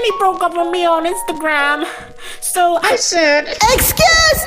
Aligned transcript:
Danny 0.00 0.18
broke 0.18 0.42
up 0.42 0.56
with 0.56 0.70
me 0.70 0.86
on 0.86 1.04
Instagram. 1.04 1.86
So 2.40 2.78
I 2.82 2.96
said, 2.96 3.48
Excuse 3.48 4.46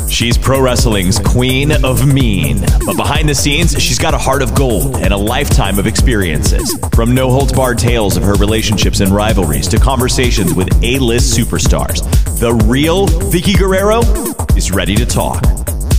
me! 0.00 0.10
She's 0.10 0.36
pro 0.36 0.60
wrestling's 0.60 1.20
queen 1.20 1.70
of 1.84 2.04
mean. 2.12 2.62
But 2.84 2.96
behind 2.96 3.28
the 3.28 3.34
scenes, 3.34 3.80
she's 3.80 4.00
got 4.00 4.12
a 4.12 4.18
heart 4.18 4.42
of 4.42 4.56
gold 4.56 4.96
and 4.96 5.12
a 5.12 5.16
lifetime 5.16 5.78
of 5.78 5.86
experiences. 5.86 6.76
From 6.94 7.14
no 7.14 7.30
holds 7.30 7.52
barred 7.52 7.78
tales 7.78 8.16
of 8.16 8.24
her 8.24 8.34
relationships 8.34 8.98
and 8.98 9.12
rivalries 9.12 9.68
to 9.68 9.78
conversations 9.78 10.52
with 10.52 10.68
A 10.82 10.98
list 10.98 11.38
superstars, 11.38 12.02
the 12.40 12.54
real 12.66 13.06
Vickie 13.06 13.56
Guerrero 13.56 14.00
is 14.56 14.72
ready 14.72 14.96
to 14.96 15.06
talk. 15.06 15.44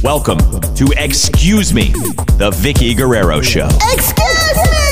Welcome 0.03 0.39
to 0.75 0.93
Excuse 0.97 1.73
Me, 1.73 1.91
the 2.37 2.51
Vickie 2.53 2.97
Guerrero 2.97 3.39
Show. 3.39 3.69
Excuse 3.93 4.57
me! 4.57 4.86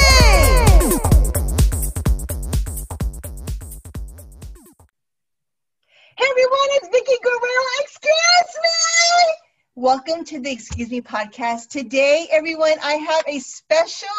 Welcome 9.95 10.25
to 10.25 10.41
the 10.41 10.51
Excuse 10.51 10.89
Me 10.91 10.99
podcast. 10.99 11.69
Today, 11.69 12.27
everyone, 12.29 12.73
I 12.83 12.95
have 12.95 13.23
a 13.29 13.39
special 13.39 14.09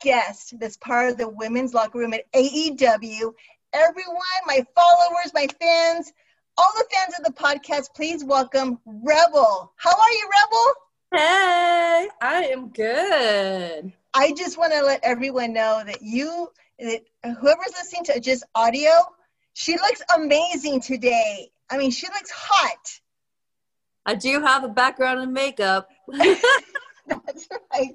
guest 0.00 0.58
that's 0.58 0.76
part 0.76 1.12
of 1.12 1.16
the 1.16 1.28
women's 1.28 1.74
locker 1.74 2.00
room 2.00 2.12
at 2.12 2.24
AEW. 2.32 3.34
Everyone, 3.72 4.40
my 4.46 4.66
followers, 4.74 5.32
my 5.32 5.46
fans, 5.60 6.12
all 6.56 6.72
the 6.74 6.84
fans 6.92 7.14
of 7.16 7.24
the 7.24 7.40
podcast, 7.40 7.94
please 7.94 8.24
welcome 8.24 8.80
Rebel. 8.84 9.72
How 9.76 9.92
are 9.92 10.10
you, 10.10 10.28
Rebel? 10.42 10.74
Hey, 11.12 12.08
I 12.20 12.50
am 12.52 12.70
good. 12.70 13.92
I 14.12 14.32
just 14.32 14.58
want 14.58 14.72
to 14.72 14.82
let 14.82 15.04
everyone 15.04 15.52
know 15.52 15.84
that 15.86 16.02
you, 16.02 16.50
that 16.80 17.02
whoever's 17.22 17.74
listening 17.78 18.06
to 18.06 18.18
just 18.18 18.42
audio, 18.56 18.90
she 19.52 19.74
looks 19.74 20.02
amazing 20.16 20.80
today. 20.80 21.48
I 21.70 21.78
mean, 21.78 21.92
she 21.92 22.08
looks 22.08 22.32
hot. 22.32 23.00
I 24.08 24.14
do 24.14 24.40
have 24.40 24.64
a 24.64 24.68
background 24.68 25.20
in 25.20 25.34
makeup. 25.34 25.90
That's 26.08 27.46
right. 27.70 27.94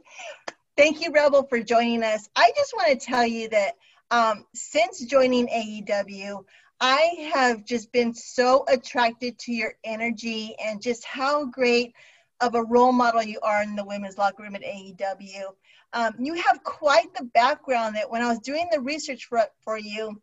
Thank 0.77 1.01
you, 1.01 1.11
Rebel, 1.11 1.41
for 1.41 1.59
joining 1.59 2.03
us. 2.03 2.29
I 2.35 2.51
just 2.55 2.71
want 2.75 2.89
to 2.89 3.03
tell 3.03 3.25
you 3.25 3.49
that 3.49 3.77
um, 4.11 4.45
since 4.53 5.03
joining 5.05 5.47
AEW, 5.47 6.45
I 6.79 7.31
have 7.33 7.65
just 7.65 7.91
been 7.91 8.13
so 8.13 8.63
attracted 8.67 9.39
to 9.39 9.53
your 9.53 9.73
energy 9.83 10.55
and 10.63 10.79
just 10.79 11.03
how 11.03 11.45
great 11.45 11.95
of 12.41 12.53
a 12.53 12.63
role 12.63 12.91
model 12.91 13.23
you 13.23 13.39
are 13.41 13.63
in 13.63 13.75
the 13.75 13.83
women's 13.83 14.19
locker 14.19 14.43
room 14.43 14.53
at 14.53 14.61
AEW. 14.61 15.45
Um, 15.93 16.13
you 16.19 16.35
have 16.35 16.63
quite 16.63 17.11
the 17.15 17.23
background 17.23 17.95
that 17.95 18.11
when 18.11 18.21
I 18.21 18.29
was 18.29 18.37
doing 18.37 18.67
the 18.71 18.81
research 18.81 19.25
for, 19.25 19.41
for 19.63 19.79
you, 19.79 20.21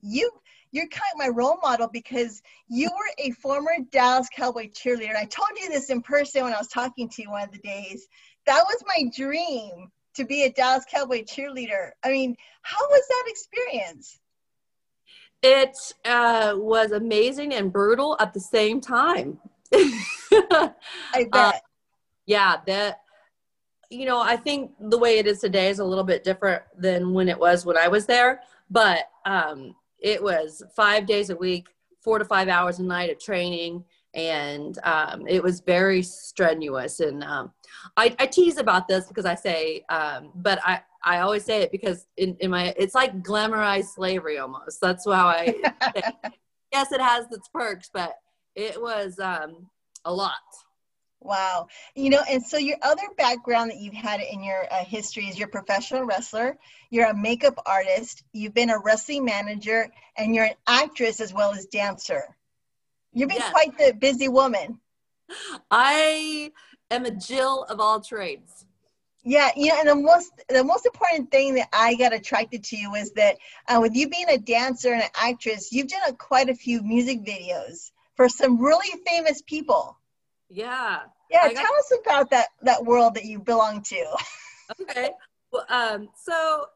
you 0.00 0.32
you're 0.72 0.88
kind 0.88 1.02
of 1.12 1.18
my 1.18 1.28
role 1.28 1.58
model 1.62 1.88
because 1.92 2.42
you 2.68 2.88
were 2.90 3.24
a 3.24 3.30
former 3.32 3.72
Dallas 3.90 4.28
Cowboy 4.34 4.68
cheerleader. 4.70 5.10
And 5.10 5.18
I 5.18 5.26
told 5.26 5.50
you 5.60 5.68
this 5.68 5.90
in 5.90 6.00
person 6.00 6.44
when 6.44 6.54
I 6.54 6.58
was 6.58 6.68
talking 6.68 7.08
to 7.10 7.22
you 7.22 7.30
one 7.30 7.44
of 7.44 7.52
the 7.52 7.58
days. 7.58 8.08
That 8.46 8.64
was 8.64 8.82
my 8.86 9.10
dream 9.14 9.90
to 10.14 10.24
be 10.24 10.44
a 10.44 10.50
Dallas 10.50 10.84
Cowboy 10.90 11.24
cheerleader. 11.24 11.90
I 12.02 12.10
mean, 12.10 12.34
how 12.62 12.80
was 12.88 13.06
that 13.06 13.24
experience? 13.28 14.18
It 15.42 15.76
uh, 16.06 16.54
was 16.56 16.92
amazing 16.92 17.52
and 17.52 17.70
brutal 17.72 18.16
at 18.18 18.32
the 18.32 18.40
same 18.40 18.80
time. 18.80 19.38
I 19.74 20.72
bet. 21.14 21.32
Uh, 21.32 21.52
yeah, 22.26 22.56
that 22.66 23.00
you 23.90 24.06
know, 24.06 24.22
I 24.22 24.36
think 24.36 24.70
the 24.80 24.96
way 24.96 25.18
it 25.18 25.26
is 25.26 25.40
today 25.40 25.68
is 25.68 25.78
a 25.78 25.84
little 25.84 26.04
bit 26.04 26.24
different 26.24 26.62
than 26.78 27.12
when 27.12 27.28
it 27.28 27.38
was 27.38 27.66
when 27.66 27.76
I 27.76 27.88
was 27.88 28.06
there, 28.06 28.40
but 28.70 29.10
um, 29.26 29.74
it 30.02 30.22
was 30.22 30.62
five 30.74 31.06
days 31.06 31.30
a 31.30 31.36
week, 31.36 31.68
four 32.02 32.18
to 32.18 32.24
five 32.24 32.48
hours 32.48 32.78
a 32.78 32.82
night 32.82 33.10
of 33.10 33.18
training, 33.18 33.84
and 34.14 34.78
um, 34.84 35.26
it 35.26 35.42
was 35.42 35.60
very 35.60 36.02
strenuous. 36.02 37.00
And 37.00 37.24
um, 37.24 37.52
I, 37.96 38.14
I, 38.18 38.26
tease 38.26 38.58
about 38.58 38.86
this 38.86 39.06
because 39.06 39.24
I 39.24 39.34
say, 39.34 39.84
um, 39.88 40.30
but 40.34 40.58
I, 40.64 40.80
I 41.04 41.20
always 41.20 41.44
say 41.44 41.62
it 41.62 41.72
because 41.72 42.06
in, 42.16 42.36
in 42.40 42.50
my 42.50 42.74
it's 42.76 42.94
like 42.94 43.22
glamorized 43.22 43.94
slavery 43.94 44.38
almost. 44.38 44.80
That's 44.80 45.06
how 45.06 45.28
I. 45.28 45.54
yes, 46.72 46.92
it 46.92 47.00
has 47.00 47.26
its 47.30 47.48
perks, 47.48 47.88
but 47.92 48.14
it 48.54 48.80
was 48.80 49.18
um, 49.18 49.68
a 50.04 50.12
lot. 50.12 50.32
Wow. 51.24 51.68
You 51.94 52.10
know, 52.10 52.22
and 52.28 52.44
so 52.44 52.58
your 52.58 52.78
other 52.82 53.02
background 53.16 53.70
that 53.70 53.78
you've 53.78 53.94
had 53.94 54.20
in 54.20 54.42
your 54.42 54.66
uh, 54.72 54.84
history 54.84 55.26
is 55.28 55.38
you're 55.38 55.48
a 55.48 55.50
professional 55.50 56.04
wrestler, 56.04 56.58
you're 56.90 57.08
a 57.08 57.16
makeup 57.16 57.58
artist, 57.64 58.24
you've 58.32 58.54
been 58.54 58.70
a 58.70 58.78
wrestling 58.78 59.24
manager, 59.24 59.88
and 60.16 60.34
you're 60.34 60.46
an 60.46 60.54
actress 60.66 61.20
as 61.20 61.32
well 61.32 61.52
as 61.52 61.66
dancer. 61.66 62.36
You've 63.12 63.28
been 63.28 63.38
Yes. 63.38 63.52
quite 63.52 63.78
the 63.78 63.94
busy 63.94 64.28
woman. 64.28 64.80
I 65.70 66.50
am 66.90 67.04
a 67.04 67.10
Jill 67.10 67.64
of 67.64 67.78
all 67.78 68.00
trades. 68.00 68.64
Yeah, 69.24 69.50
you 69.56 69.68
know, 69.68 69.76
and 69.78 69.88
the 69.88 69.94
most 69.94 70.32
the 70.48 70.64
most 70.64 70.84
important 70.84 71.30
thing 71.30 71.54
that 71.54 71.68
I 71.72 71.94
got 71.94 72.12
attracted 72.12 72.64
to 72.64 72.76
you 72.76 72.94
is 72.96 73.12
that 73.12 73.36
uh, 73.68 73.78
with 73.80 73.94
you 73.94 74.08
being 74.08 74.28
a 74.28 74.38
dancer 74.38 74.92
and 74.92 75.02
an 75.02 75.10
actress, 75.14 75.70
you've 75.70 75.86
done 75.86 76.00
a, 76.08 76.12
quite 76.12 76.48
a 76.48 76.54
few 76.54 76.82
music 76.82 77.20
videos 77.24 77.92
for 78.16 78.28
some 78.28 78.60
really 78.60 78.90
famous 79.06 79.40
people. 79.42 79.96
Yeah. 80.52 81.00
Yeah, 81.30 81.48
got- 81.48 81.64
tell 81.64 81.74
us 81.74 81.92
about 82.04 82.30
that 82.30 82.48
that 82.62 82.84
world 82.84 83.14
that 83.14 83.24
you 83.24 83.38
belong 83.38 83.82
to. 83.82 84.04
okay. 84.80 85.10
Well, 85.50 85.64
um, 85.68 86.08
so 86.14 86.66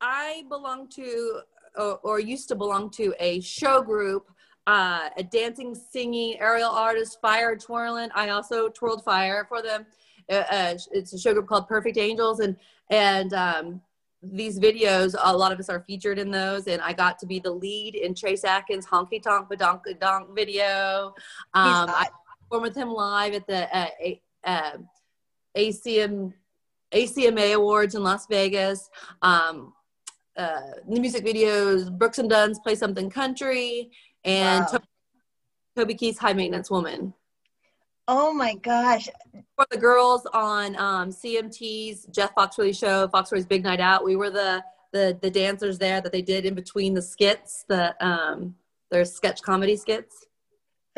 I 0.00 0.44
belong 0.48 0.88
to, 0.96 1.40
or, 1.76 1.98
or 1.98 2.20
used 2.20 2.48
to 2.48 2.54
belong 2.56 2.90
to, 2.90 3.14
a 3.20 3.40
show 3.40 3.82
group, 3.82 4.30
uh, 4.66 5.10
a 5.16 5.22
dancing, 5.22 5.74
singing, 5.74 6.40
aerial 6.40 6.70
artist, 6.70 7.18
fire 7.20 7.56
twirling. 7.56 8.08
I 8.14 8.30
also 8.30 8.68
twirled 8.68 9.04
fire 9.04 9.46
for 9.48 9.62
them. 9.62 9.86
Uh, 10.30 10.44
uh, 10.50 10.78
it's 10.92 11.12
a 11.12 11.18
show 11.18 11.32
group 11.32 11.46
called 11.46 11.68
Perfect 11.68 11.98
Angels, 11.98 12.40
and 12.40 12.56
and 12.90 13.32
um, 13.32 13.80
these 14.22 14.58
videos, 14.58 15.14
a 15.18 15.36
lot 15.36 15.50
of 15.52 15.58
us 15.58 15.68
are 15.68 15.84
featured 15.86 16.18
in 16.18 16.30
those, 16.30 16.66
and 16.66 16.82
I 16.82 16.92
got 16.92 17.18
to 17.20 17.26
be 17.26 17.38
the 17.38 17.50
lead 17.50 17.94
in 17.94 18.14
Trace 18.14 18.44
Atkins' 18.44 18.86
Honky 18.86 19.22
Tonk 19.22 19.48
Badonk 19.48 19.98
Donk 19.98 20.34
video. 20.34 21.14
Um, 21.54 21.88
I 21.88 22.08
hot. 22.50 22.62
performed 22.62 22.66
with 22.66 22.76
him 22.76 22.90
live 22.90 23.34
at 23.34 23.46
the 23.46 23.76
uh, 23.76 23.88
uh, 24.44 24.76
ACM 25.56 26.32
ACMA 26.92 27.54
Awards 27.54 27.94
in 27.94 28.02
Las 28.02 28.26
Vegas. 28.26 28.90
Um, 29.22 29.72
uh, 30.36 30.60
the 30.88 31.00
music 31.00 31.24
videos, 31.24 31.90
Brooks 31.96 32.18
and 32.18 32.30
Dunn's 32.30 32.58
Play 32.58 32.74
Something 32.74 33.10
Country, 33.10 33.90
and 34.24 34.64
Wow. 34.64 34.70
Toby, 34.72 34.84
Toby 35.76 35.94
Keith's 35.94 36.18
High 36.18 36.32
Maintenance 36.32 36.70
Woman. 36.70 37.14
Oh 38.08 38.32
my 38.32 38.54
gosh. 38.54 39.08
For 39.56 39.66
the 39.70 39.76
girls 39.76 40.26
on 40.32 40.74
um, 40.76 41.10
CMT's 41.10 42.06
Jeff 42.06 42.34
Foxworthy 42.34 42.76
show, 42.76 43.06
Foxworthy's 43.08 43.46
Big 43.46 43.62
Night 43.62 43.80
Out, 43.80 44.04
we 44.04 44.16
were 44.16 44.30
the 44.30 44.64
the 44.92 45.16
the 45.22 45.30
dancers 45.30 45.78
there 45.78 46.00
that 46.00 46.10
they 46.10 46.22
did 46.22 46.44
in 46.44 46.54
between 46.54 46.94
the 46.94 47.02
skits, 47.02 47.64
the 47.68 47.94
um, 48.04 48.56
their 48.90 49.04
sketch 49.04 49.42
comedy 49.42 49.76
skits. 49.76 50.26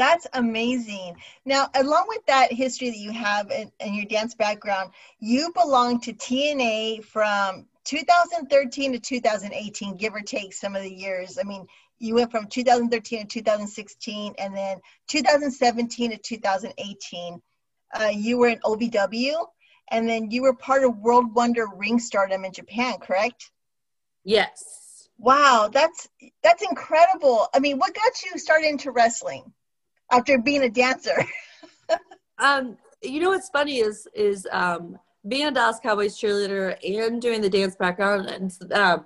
That's 0.02 0.26
amazing. 0.32 1.14
Now, 1.44 1.68
along 1.76 2.06
with 2.08 2.26
that 2.26 2.52
history 2.52 2.90
that 2.90 2.98
you 2.98 3.12
have 3.12 3.52
and, 3.52 3.70
your 3.94 4.04
dance 4.04 4.34
background, 4.34 4.90
you 5.20 5.52
belong 5.52 6.00
to 6.00 6.12
TNA 6.12 7.04
from 7.04 7.66
2013 7.84 8.94
to 8.94 8.98
2018, 8.98 9.96
give 9.96 10.12
or 10.12 10.20
take 10.20 10.54
some 10.54 10.74
of 10.74 10.82
the 10.82 10.92
years. 10.92 11.38
I 11.38 11.44
mean, 11.46 11.68
you 12.00 12.16
went 12.16 12.32
from 12.32 12.48
2013 12.48 13.20
to 13.20 13.26
2016, 13.28 14.34
and 14.38 14.56
then 14.56 14.80
2017 15.06 16.10
to 16.10 16.16
2018. 16.16 17.40
Uh, 17.94 18.10
you 18.12 18.38
were 18.38 18.48
in 18.48 18.58
OVW, 18.58 19.46
and 19.92 20.08
then 20.08 20.32
you 20.32 20.42
were 20.42 20.52
part 20.52 20.82
of 20.82 20.98
World 20.98 21.32
Wonder 21.32 21.68
Ring 21.76 22.00
Stardom 22.00 22.44
in 22.44 22.52
Japan, 22.52 22.94
correct? 22.98 23.52
Yes. 24.24 25.08
Wow, 25.16 25.70
that's 25.72 26.08
that's 26.42 26.64
incredible. 26.64 27.46
I 27.54 27.60
mean, 27.60 27.78
what 27.78 27.94
got 27.94 28.24
you 28.24 28.36
started 28.36 28.66
into 28.66 28.90
wrestling 28.90 29.52
after 30.12 30.38
being 30.38 30.62
a 30.62 30.70
dancer? 30.70 31.24
Um, 32.38 32.76
you 33.02 33.20
know 33.20 33.28
what's 33.28 33.50
funny 33.50 33.78
is 33.78 34.08
is 34.14 34.48
um, 34.50 34.98
being 35.28 35.46
a 35.46 35.50
Dallas 35.52 35.78
Cowboys 35.80 36.18
cheerleader 36.18 36.76
and 36.82 37.22
doing 37.22 37.40
the 37.40 37.48
dance 37.48 37.76
background. 37.76 38.28
And 38.28 38.72
um, 38.72 39.04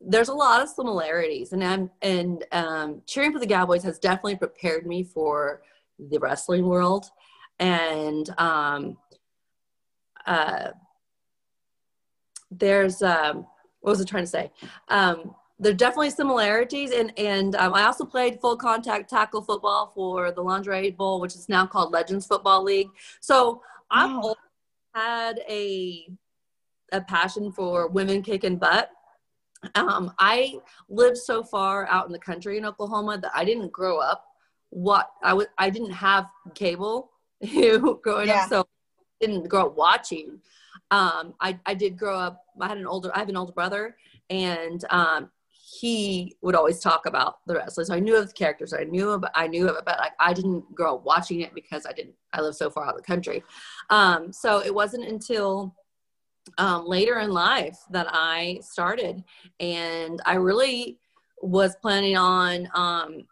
there's 0.00 0.28
a 0.28 0.34
lot 0.34 0.62
of 0.62 0.68
similarities, 0.68 1.52
and 1.52 1.62
I'm 1.62 1.90
and 2.00 2.44
um, 2.52 3.02
cheering 3.06 3.32
for 3.32 3.38
the 3.38 3.46
Cowboys 3.46 3.82
has 3.82 3.98
definitely 3.98 4.36
prepared 4.36 4.86
me 4.86 5.02
for 5.04 5.62
the 5.98 6.18
wrestling 6.18 6.66
world. 6.66 7.06
And 7.58 8.30
um, 8.38 8.96
uh, 10.26 10.70
there's 12.50 13.02
um, 13.02 13.46
what 13.80 13.90
was 13.90 14.00
I 14.00 14.04
trying 14.04 14.24
to 14.24 14.30
say? 14.30 14.50
Um, 14.88 15.34
there 15.60 15.72
are 15.72 15.76
definitely 15.76 16.10
similarities, 16.10 16.90
and 16.90 17.12
and 17.18 17.54
um, 17.56 17.74
I 17.74 17.84
also 17.84 18.04
played 18.04 18.40
full 18.40 18.56
contact 18.56 19.10
tackle 19.10 19.42
football 19.42 19.92
for 19.94 20.32
the 20.32 20.42
Lingerie 20.42 20.90
Bowl, 20.90 21.20
which 21.20 21.34
is 21.34 21.48
now 21.48 21.66
called 21.66 21.92
Legends 21.92 22.26
Football 22.26 22.64
League. 22.64 22.88
So 23.20 23.62
I've 23.90 24.10
Wow. 24.10 24.34
had 24.94 25.40
a 25.48 26.08
a 26.92 27.00
passion 27.02 27.52
for 27.52 27.86
women 27.86 28.22
kicking 28.22 28.56
butt, 28.56 28.90
um, 29.74 30.12
I 30.18 30.58
lived 30.88 31.18
so 31.18 31.42
far 31.42 31.86
out 31.88 32.06
in 32.06 32.12
the 32.12 32.18
country 32.18 32.56
in 32.56 32.64
Oklahoma 32.64 33.18
that 33.18 33.32
I 33.34 33.44
didn't 33.44 33.72
grow 33.72 33.98
up. 33.98 34.24
What 34.70 35.10
I 35.22 35.34
was, 35.34 35.46
I 35.58 35.70
didn't 35.70 35.90
have 35.92 36.26
cable 36.54 37.10
growing 38.02 38.28
yeah. 38.28 38.42
up, 38.44 38.48
so 38.48 38.60
I 38.60 39.26
didn't 39.26 39.48
grow 39.48 39.66
up 39.66 39.76
watching. 39.76 40.40
Um, 40.90 41.34
I, 41.40 41.58
I 41.66 41.74
did 41.74 41.98
grow 41.98 42.18
up. 42.18 42.44
I 42.60 42.68
had 42.68 42.78
an 42.78 42.86
older. 42.86 43.10
I 43.14 43.18
have 43.18 43.28
an 43.28 43.36
older 43.36 43.52
brother, 43.52 43.96
and 44.30 44.84
um, 44.90 45.30
he 45.70 46.36
would 46.42 46.56
always 46.56 46.80
talk 46.80 47.06
about 47.06 47.46
the 47.46 47.54
wrestling. 47.54 47.86
So 47.86 47.94
I 47.94 48.00
knew 48.00 48.16
of 48.16 48.26
the 48.26 48.32
characters. 48.32 48.72
I 48.72 48.84
knew 48.84 49.10
of 49.10 49.24
I 49.34 49.46
knew 49.46 49.68
of 49.68 49.76
it, 49.76 49.84
but 49.84 49.98
like 49.98 50.12
I 50.18 50.32
didn't 50.32 50.74
grow 50.74 50.96
up 50.96 51.04
watching 51.04 51.40
it 51.40 51.54
because 51.54 51.86
I 51.86 51.92
didn't. 51.92 52.14
I 52.32 52.40
live 52.40 52.56
so 52.56 52.70
far 52.70 52.84
out 52.84 52.94
of 52.94 52.96
the 52.96 53.06
country. 53.06 53.44
Um, 53.88 54.32
so 54.32 54.60
it 54.60 54.74
wasn't 54.74 55.04
until 55.04 55.74
um, 56.58 56.86
later 56.86 57.20
in 57.20 57.30
life 57.30 57.78
that 57.90 58.08
I 58.10 58.58
started, 58.62 59.22
and 59.60 60.20
I 60.26 60.34
really 60.34 60.98
was 61.40 61.76
planning 61.76 62.16
on. 62.16 62.68
Um, 62.74 63.26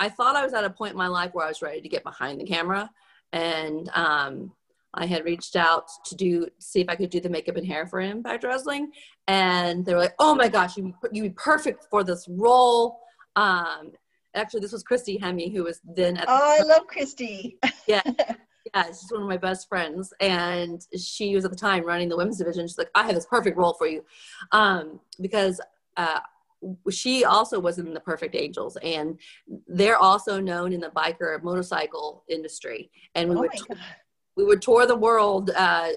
I 0.00 0.08
thought 0.08 0.36
I 0.36 0.44
was 0.44 0.54
at 0.54 0.64
a 0.64 0.70
point 0.70 0.92
in 0.92 0.98
my 0.98 1.08
life 1.08 1.34
where 1.34 1.44
I 1.44 1.48
was 1.48 1.62
ready 1.62 1.80
to 1.80 1.88
get 1.88 2.02
behind 2.02 2.40
the 2.40 2.46
camera, 2.46 2.90
and 3.32 3.88
um, 3.94 4.52
I 4.94 5.06
had 5.06 5.24
reached 5.24 5.56
out 5.56 5.88
to 6.06 6.14
do 6.14 6.48
see 6.58 6.80
if 6.80 6.88
I 6.88 6.96
could 6.96 7.10
do 7.10 7.20
the 7.20 7.28
makeup 7.28 7.56
and 7.56 7.66
hair 7.66 7.86
for 7.86 8.00
Impact 8.00 8.44
Wrestling, 8.44 8.90
and 9.26 9.84
they 9.84 9.94
were 9.94 10.00
like, 10.00 10.14
"Oh 10.18 10.34
my 10.34 10.48
gosh, 10.48 10.76
you 10.76 10.94
you'd 11.12 11.22
be 11.22 11.30
perfect 11.30 11.86
for 11.90 12.02
this 12.02 12.26
role." 12.28 13.00
Um, 13.36 13.92
actually, 14.34 14.60
this 14.60 14.72
was 14.72 14.82
Christy 14.82 15.18
Hemme, 15.18 15.52
who 15.52 15.64
was 15.64 15.80
then 15.84 16.16
at. 16.16 16.26
oh, 16.28 16.56
I 16.60 16.62
love 16.64 16.86
Christy. 16.86 17.58
yeah, 17.86 18.02
yeah, 18.74 18.86
she's 18.86 19.08
one 19.10 19.22
of 19.22 19.28
my 19.28 19.36
best 19.36 19.68
friends, 19.68 20.12
and 20.20 20.84
she 20.96 21.34
was 21.34 21.44
at 21.44 21.50
the 21.50 21.56
time 21.56 21.84
running 21.84 22.08
the 22.08 22.16
women's 22.16 22.38
division. 22.38 22.66
She's 22.66 22.78
like, 22.78 22.90
"I 22.94 23.04
have 23.04 23.14
this 23.14 23.26
perfect 23.26 23.58
role 23.58 23.74
for 23.74 23.86
you," 23.86 24.04
um, 24.52 25.00
because. 25.20 25.60
Uh, 25.96 26.20
she 26.90 27.24
also 27.24 27.60
was 27.60 27.78
in 27.78 27.94
the 27.94 28.00
Perfect 28.00 28.34
Angels, 28.34 28.76
and 28.82 29.16
they're 29.68 29.96
also 29.96 30.40
known 30.40 30.72
in 30.72 30.80
the 30.80 30.88
biker 30.88 31.40
motorcycle 31.40 32.24
industry. 32.28 32.90
And 33.14 33.28
we 33.28 33.36
oh 33.36 33.40
would 33.42 33.52
we 34.38 34.44
would 34.44 34.62
tour 34.62 34.86
the 34.86 34.96
world 34.96 35.50
uh, 35.54 35.90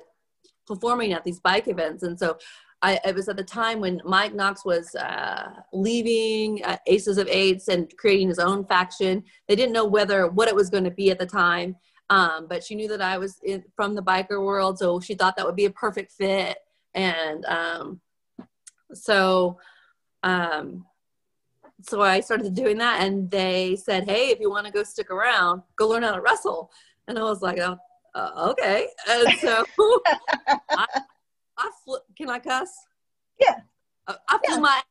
performing 0.65 1.13
at 1.13 1.23
these 1.23 1.39
bike 1.39 1.67
events. 1.67 2.01
And 2.03 2.17
so 2.17 2.37
I, 2.81 2.99
it 3.05 3.13
was 3.13 3.29
at 3.29 3.37
the 3.37 3.43
time 3.43 3.79
when 3.79 4.01
Mike 4.03 4.33
Knox 4.33 4.65
was 4.65 4.95
uh, 4.95 5.51
leaving 5.71 6.63
uh, 6.65 6.77
Aces 6.87 7.19
of 7.19 7.27
Eights 7.27 7.67
and 7.67 7.95
creating 7.97 8.29
his 8.29 8.39
own 8.39 8.65
faction. 8.65 9.23
They 9.47 9.55
didn't 9.55 9.73
know 9.73 9.85
whether 9.85 10.27
what 10.27 10.47
it 10.47 10.55
was 10.55 10.71
going 10.71 10.85
to 10.85 10.91
be 10.91 11.11
at 11.11 11.19
the 11.19 11.25
time, 11.27 11.75
um, 12.09 12.47
but 12.49 12.63
she 12.63 12.73
knew 12.73 12.87
that 12.87 13.01
I 13.01 13.19
was 13.19 13.39
in, 13.43 13.63
from 13.75 13.93
the 13.93 14.01
biker 14.01 14.43
world, 14.43 14.79
so 14.79 14.99
she 14.99 15.13
thought 15.13 15.35
that 15.37 15.45
would 15.45 15.55
be 15.55 15.65
a 15.65 15.71
perfect 15.71 16.11
fit. 16.11 16.57
And 16.95 17.45
um, 17.45 18.01
so, 18.93 19.59
um, 20.23 20.85
so 21.83 22.01
I 22.01 22.19
started 22.21 22.55
doing 22.55 22.79
that, 22.79 23.03
and 23.03 23.29
they 23.29 23.75
said, 23.75 24.09
"Hey, 24.09 24.29
if 24.29 24.39
you 24.39 24.49
want 24.49 24.65
to 24.65 24.73
go 24.73 24.83
stick 24.83 25.11
around, 25.11 25.61
go 25.75 25.87
learn 25.87 26.03
how 26.03 26.15
to 26.15 26.21
wrestle." 26.21 26.71
And 27.07 27.17
I 27.17 27.21
was 27.21 27.41
like, 27.41 27.59
"Oh, 27.59 27.77
uh, 28.13 28.49
okay. 28.51 28.87
And 29.09 29.27
so 29.39 29.63
I, 30.69 30.85
I 31.57 31.71
fl- 31.85 31.95
can 32.17 32.29
I 32.29 32.39
cuss? 32.39 32.69
Yeah. 33.39 33.59
Uh, 34.07 34.15
I 34.27 34.39
flew 34.45 34.55
yeah. 34.55 34.59
my, 34.59 34.81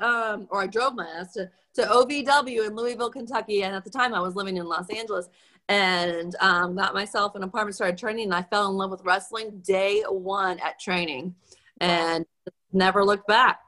um, 0.00 0.48
or 0.50 0.62
I 0.62 0.66
drove 0.66 0.94
my 0.94 1.06
ass 1.06 1.34
to, 1.34 1.50
to 1.74 1.82
OVW 1.82 2.66
in 2.66 2.74
Louisville, 2.74 3.10
Kentucky. 3.10 3.62
And 3.62 3.74
at 3.74 3.84
the 3.84 3.90
time 3.90 4.14
I 4.14 4.20
was 4.20 4.34
living 4.34 4.56
in 4.56 4.66
Los 4.66 4.88
Angeles 4.90 5.28
and 5.68 6.34
um, 6.40 6.74
got 6.76 6.94
myself 6.94 7.34
an 7.34 7.42
apartment, 7.42 7.74
started 7.74 7.98
training. 7.98 8.24
And 8.24 8.34
I 8.34 8.42
fell 8.42 8.68
in 8.68 8.76
love 8.76 8.90
with 8.90 9.04
wrestling 9.04 9.62
day 9.64 10.02
one 10.08 10.58
at 10.60 10.80
training 10.80 11.34
and 11.80 12.24
never 12.72 13.04
looked 13.04 13.26
back. 13.26 13.60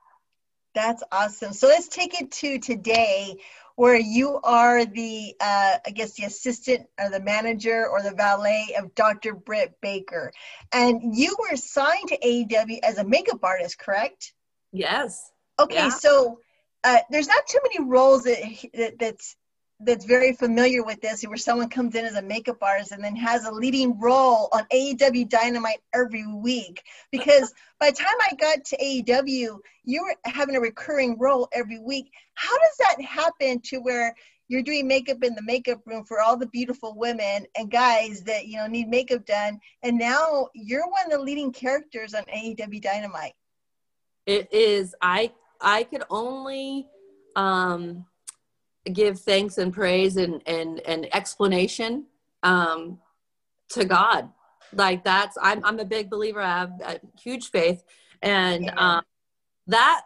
That's 0.75 1.05
awesome. 1.13 1.53
So 1.53 1.69
let's 1.69 1.89
take 1.89 2.21
it 2.21 2.33
to 2.33 2.59
today 2.59 3.37
where 3.77 3.97
you 3.97 4.39
are 4.45 4.85
the, 4.85 5.35
uh, 5.41 5.77
I 5.85 5.91
guess, 5.91 6.15
the 6.15 6.25
assistant 6.25 6.87
or 6.99 7.11
the 7.11 7.21
manager 7.21 7.89
or 7.89 8.03
the 8.03 8.13
valet 8.13 8.77
of 8.79 8.95
Dr. 8.95 9.35
Britt 9.35 9.75
Baker. 9.81 10.33
And 10.73 11.17
you 11.17 11.37
were 11.39 11.57
signed 11.57 12.09
to 12.09 12.19
AEW 12.19 12.79
as 12.83 12.99
a 12.99 13.05
makeup 13.05 13.41
artist, 13.43 13.79
correct? 13.79 14.33
Yes. 14.73 15.31
Okay, 15.59 15.75
yeah. 15.75 15.89
so 15.89 16.39
uh, 16.85 16.99
there's 17.11 17.29
not 17.29 17.47
too 17.49 17.61
many 17.63 17.89
roles 17.89 18.25
that, 18.25 18.43
that 18.75 18.99
that's 18.99 19.37
that's 19.85 20.05
very 20.05 20.33
familiar 20.33 20.83
with 20.83 21.01
this, 21.01 21.23
where 21.23 21.37
someone 21.37 21.69
comes 21.69 21.95
in 21.95 22.05
as 22.05 22.17
a 22.17 22.23
makeup 22.23 22.59
artist 22.63 22.93
and 22.93 23.03
then 23.03 23.17
has 23.17 23.45
a 23.45 23.53
leading 23.53 23.99
role 23.99 24.49
on 24.53 24.65
AEW 24.73 25.29
Dynamite 25.29 25.81
every 25.93 26.27
week. 26.27 26.83
Because 27.11 27.53
by 27.81 27.91
the 27.91 27.97
time 27.97 28.17
I 28.21 28.35
got 28.37 28.65
to 28.65 28.77
AEW, 28.77 29.59
you 29.85 30.03
were 30.03 30.15
having 30.25 30.57
a 30.57 30.61
recurring 30.61 31.19
role 31.19 31.49
every 31.53 31.79
week. 31.79 32.11
How 32.35 32.57
does 32.57 32.77
that 32.79 33.05
happen 33.05 33.61
to 33.67 33.79
where 33.79 34.15
you're 34.49 34.63
doing 34.63 34.87
makeup 34.87 35.23
in 35.23 35.35
the 35.35 35.43
makeup 35.43 35.81
room 35.87 36.05
for 36.05 36.21
all 36.21 36.37
the 36.37 36.47
beautiful 36.47 36.95
women 36.97 37.47
and 37.57 37.71
guys 37.71 38.23
that 38.25 38.47
you 38.47 38.57
know 38.57 38.67
need 38.67 38.89
makeup 38.89 39.25
done, 39.25 39.59
and 39.83 39.99
now 39.99 40.49
you're 40.55 40.89
one 40.89 41.07
of 41.07 41.13
the 41.13 41.19
leading 41.19 41.53
characters 41.53 42.15
on 42.15 42.25
AEW 42.25 42.83
Dynamite? 42.83 43.35
It 44.27 44.53
is. 44.53 44.95
I 45.01 45.33
I 45.61 45.85
could 45.85 46.05
only 46.11 46.87
um 47.37 48.05
give 48.93 49.19
thanks 49.21 49.59
and 49.59 49.73
praise 49.73 50.17
and 50.17 50.43
and, 50.47 50.81
and 50.81 51.15
explanation 51.15 52.07
um, 52.43 52.99
to 53.71 53.85
God. 53.85 54.31
Like 54.73 55.05
that's 55.05 55.37
I'm 55.41 55.65
I'm 55.65 55.79
a 55.79 55.85
big 55.85 56.11
believer. 56.11 56.41
I 56.41 56.59
have 56.59 56.73
a 56.85 57.01
huge 57.21 57.51
faith, 57.51 57.85
and 58.23 58.73
um, 58.77 59.03
that 59.67 60.03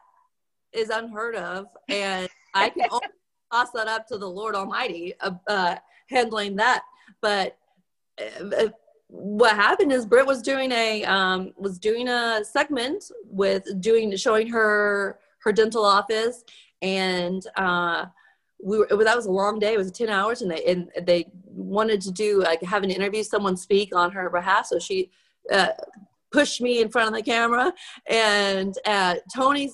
is 0.72 0.90
unheard 0.90 1.36
of. 1.36 1.66
And 1.88 2.28
I 2.54 2.70
can 2.70 2.88
only 2.90 3.06
toss 3.52 3.70
that 3.72 3.88
up 3.88 4.06
to 4.08 4.18
the 4.18 4.28
Lord 4.28 4.54
Almighty, 4.54 5.14
uh, 5.20 5.32
uh, 5.46 5.76
handling 6.08 6.56
that. 6.56 6.82
But 7.20 7.56
uh, 8.20 8.68
what 9.08 9.56
happened 9.56 9.92
is 9.92 10.04
Britt 10.04 10.26
was 10.26 10.42
doing 10.42 10.70
a 10.72 11.04
um, 11.04 11.52
was 11.56 11.78
doing 11.78 12.08
a 12.08 12.44
segment 12.44 13.10
with 13.24 13.64
doing 13.80 14.14
showing 14.16 14.48
her 14.48 15.18
her 15.38 15.52
dental 15.52 15.84
office, 15.84 16.44
and 16.82 17.42
uh, 17.56 18.06
we 18.62 18.78
were 18.78 19.04
that 19.04 19.16
was 19.16 19.26
a 19.26 19.30
long 19.30 19.58
day. 19.58 19.74
It 19.74 19.78
was 19.78 19.90
10 19.90 20.08
hours 20.08 20.42
and 20.42 20.50
they 20.50 20.64
and 20.64 20.90
they 21.02 21.30
wanted 21.44 22.00
to 22.02 22.10
do 22.10 22.40
like 22.42 22.62
have 22.62 22.82
an 22.82 22.90
interview 22.90 23.22
someone 23.22 23.56
speak 23.56 23.94
on 23.94 24.10
her 24.12 24.28
behalf. 24.30 24.66
So 24.66 24.78
she 24.78 25.10
uh, 25.52 25.68
pushed 26.30 26.60
me 26.60 26.80
in 26.80 26.88
front 26.88 27.08
of 27.08 27.14
the 27.14 27.22
camera 27.22 27.72
and 28.06 28.76
uh, 28.86 29.16
tony 29.34 29.70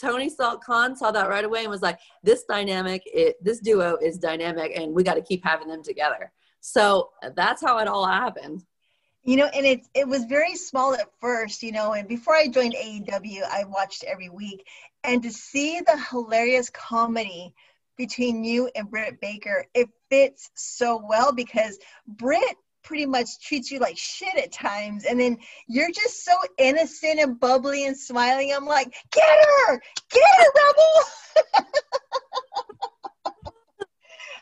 tony 0.00 0.28
saw 0.28 0.56
khan 0.56 0.96
saw 0.96 1.10
that 1.10 1.28
right 1.28 1.44
away 1.44 1.62
and 1.62 1.70
was 1.70 1.82
like 1.82 1.98
this 2.22 2.44
dynamic 2.44 3.02
it, 3.06 3.42
this 3.44 3.60
duo 3.60 3.96
is 4.02 4.18
dynamic 4.18 4.72
and 4.76 4.94
we 4.94 5.02
got 5.02 5.14
to 5.14 5.22
keep 5.22 5.44
having 5.44 5.68
them 5.68 5.82
together. 5.82 6.32
So 6.60 7.10
that's 7.34 7.62
how 7.62 7.78
it 7.78 7.88
all 7.88 8.06
happened. 8.06 8.64
You 9.22 9.36
know 9.36 9.46
and 9.54 9.66
it 9.66 9.86
it 9.94 10.08
was 10.08 10.24
very 10.24 10.56
small 10.56 10.94
at 10.94 11.08
first 11.20 11.62
you 11.62 11.72
know 11.72 11.92
and 11.92 12.08
before 12.08 12.34
i 12.34 12.48
joined 12.48 12.74
aew 12.74 13.42
i 13.50 13.64
watched 13.64 14.04
every 14.04 14.30
week. 14.30 14.66
And 15.04 15.22
to 15.22 15.30
see 15.30 15.80
the 15.80 15.98
hilarious 16.10 16.70
comedy 16.70 17.54
between 18.00 18.42
you 18.42 18.70
and 18.74 18.90
Britt 18.90 19.20
Baker, 19.20 19.66
it 19.74 19.86
fits 20.08 20.50
so 20.54 21.04
well 21.06 21.34
because 21.34 21.78
Britt 22.06 22.56
pretty 22.82 23.04
much 23.04 23.28
treats 23.42 23.70
you 23.70 23.78
like 23.78 23.98
shit 23.98 24.34
at 24.36 24.50
times 24.50 25.04
and 25.04 25.20
then 25.20 25.36
you're 25.68 25.90
just 25.90 26.24
so 26.24 26.32
innocent 26.56 27.20
and 27.20 27.38
bubbly 27.38 27.86
and 27.86 27.94
smiling. 27.94 28.54
I'm 28.56 28.64
like 28.64 28.90
get 29.12 29.24
her! 29.66 29.82
Get 30.10 30.22
her 30.38 30.52
rebel! 30.56 31.74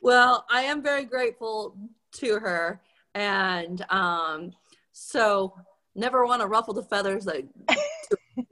Well 0.01 0.47
i 0.49 0.63
am 0.63 0.81
very 0.81 1.05
grateful 1.05 1.77
to 2.13 2.39
her 2.39 2.81
and 3.17 3.85
um 3.91 4.53
so 4.93 5.53
never 5.97 6.25
want 6.25 6.41
to 6.41 6.47
ruffle 6.47 6.73
the 6.73 6.85
feathers 6.85 7.25
that 7.25 7.43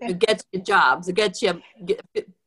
gets 0.19 0.45
you 0.51 0.61
jobs 0.61 1.09
it 1.09 1.15
gets 1.15 1.41
you 1.43 1.63
get, 1.85 2.01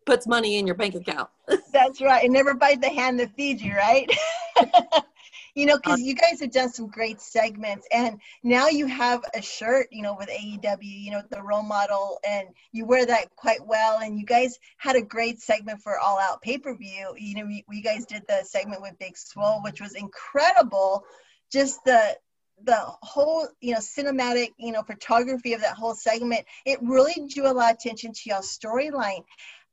puts 0.10 0.26
money 0.26 0.58
in 0.58 0.66
your 0.66 0.76
bank 0.76 0.96
account. 0.96 1.30
That's 1.72 2.02
right. 2.02 2.24
And 2.24 2.34
never 2.34 2.56
bite 2.56 2.82
the 2.82 2.90
hand 2.90 3.20
that 3.20 3.36
feeds 3.36 3.62
you, 3.62 3.76
right? 3.76 4.12
you 5.56 5.68
know, 5.68 5.78
because 5.78 6.00
uh, 6.00 6.04
you 6.04 6.16
guys 6.16 6.40
have 6.40 6.52
done 6.52 6.72
some 6.72 6.88
great 6.88 7.22
segments, 7.22 7.88
and 7.92 8.20
now 8.42 8.70
you 8.70 8.88
have 8.88 9.24
a 9.36 9.42
shirt, 9.42 9.88
you 9.92 10.02
know, 10.02 10.16
with 10.18 10.30
AEW, 10.30 10.78
you 10.82 11.12
know, 11.12 11.22
the 11.30 11.44
role 11.44 11.62
model, 11.62 12.20
and 12.28 12.48
you 12.72 12.86
wear 12.86 13.06
that 13.06 13.36
quite 13.36 13.64
well. 13.64 14.00
And 14.00 14.20
you 14.20 14.26
guys 14.26 14.58
had 14.78 14.96
a 14.96 15.02
great 15.02 15.42
segment 15.42 15.80
for 15.82 16.00
All 16.00 16.18
Out 16.18 16.42
pay 16.42 16.58
per 16.58 16.76
view. 16.76 17.14
You 17.16 17.36
know, 17.36 17.48
you, 17.48 17.62
you 17.70 17.84
guys 17.84 18.08
did 18.08 18.24
the 18.28 18.44
segment 18.44 18.82
with 18.82 18.98
Big 19.00 19.16
Swole, 19.16 19.62
which 19.64 19.80
was 19.80 19.94
incredible. 19.94 21.04
Just 21.52 21.84
the 21.86 22.18
the 22.66 22.78
whole 23.02 23.48
you 23.62 23.74
know 23.74 23.80
cinematic 23.80 24.50
you 24.58 24.72
know 24.72 24.84
photography 24.84 25.54
of 25.54 25.62
that 25.62 25.76
whole 25.76 25.96
segment 25.96 26.46
it 26.66 26.78
really 26.82 27.16
drew 27.34 27.50
a 27.50 27.54
lot 27.54 27.72
of 27.72 27.78
attention 27.78 28.12
to 28.12 28.22
your 28.26 28.42
storyline 28.42 29.24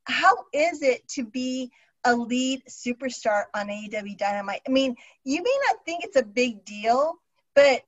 how 0.07 0.45
is 0.53 0.81
it 0.81 1.07
to 1.09 1.23
be 1.23 1.71
a 2.05 2.15
lead 2.15 2.63
superstar 2.69 3.45
on 3.53 3.67
AEW 3.67 4.17
Dynamite? 4.17 4.61
I 4.67 4.71
mean, 4.71 4.95
you 5.23 5.43
may 5.43 5.57
not 5.67 5.83
think 5.85 6.03
it's 6.03 6.15
a 6.15 6.23
big 6.23 6.63
deal, 6.65 7.15
but 7.53 7.81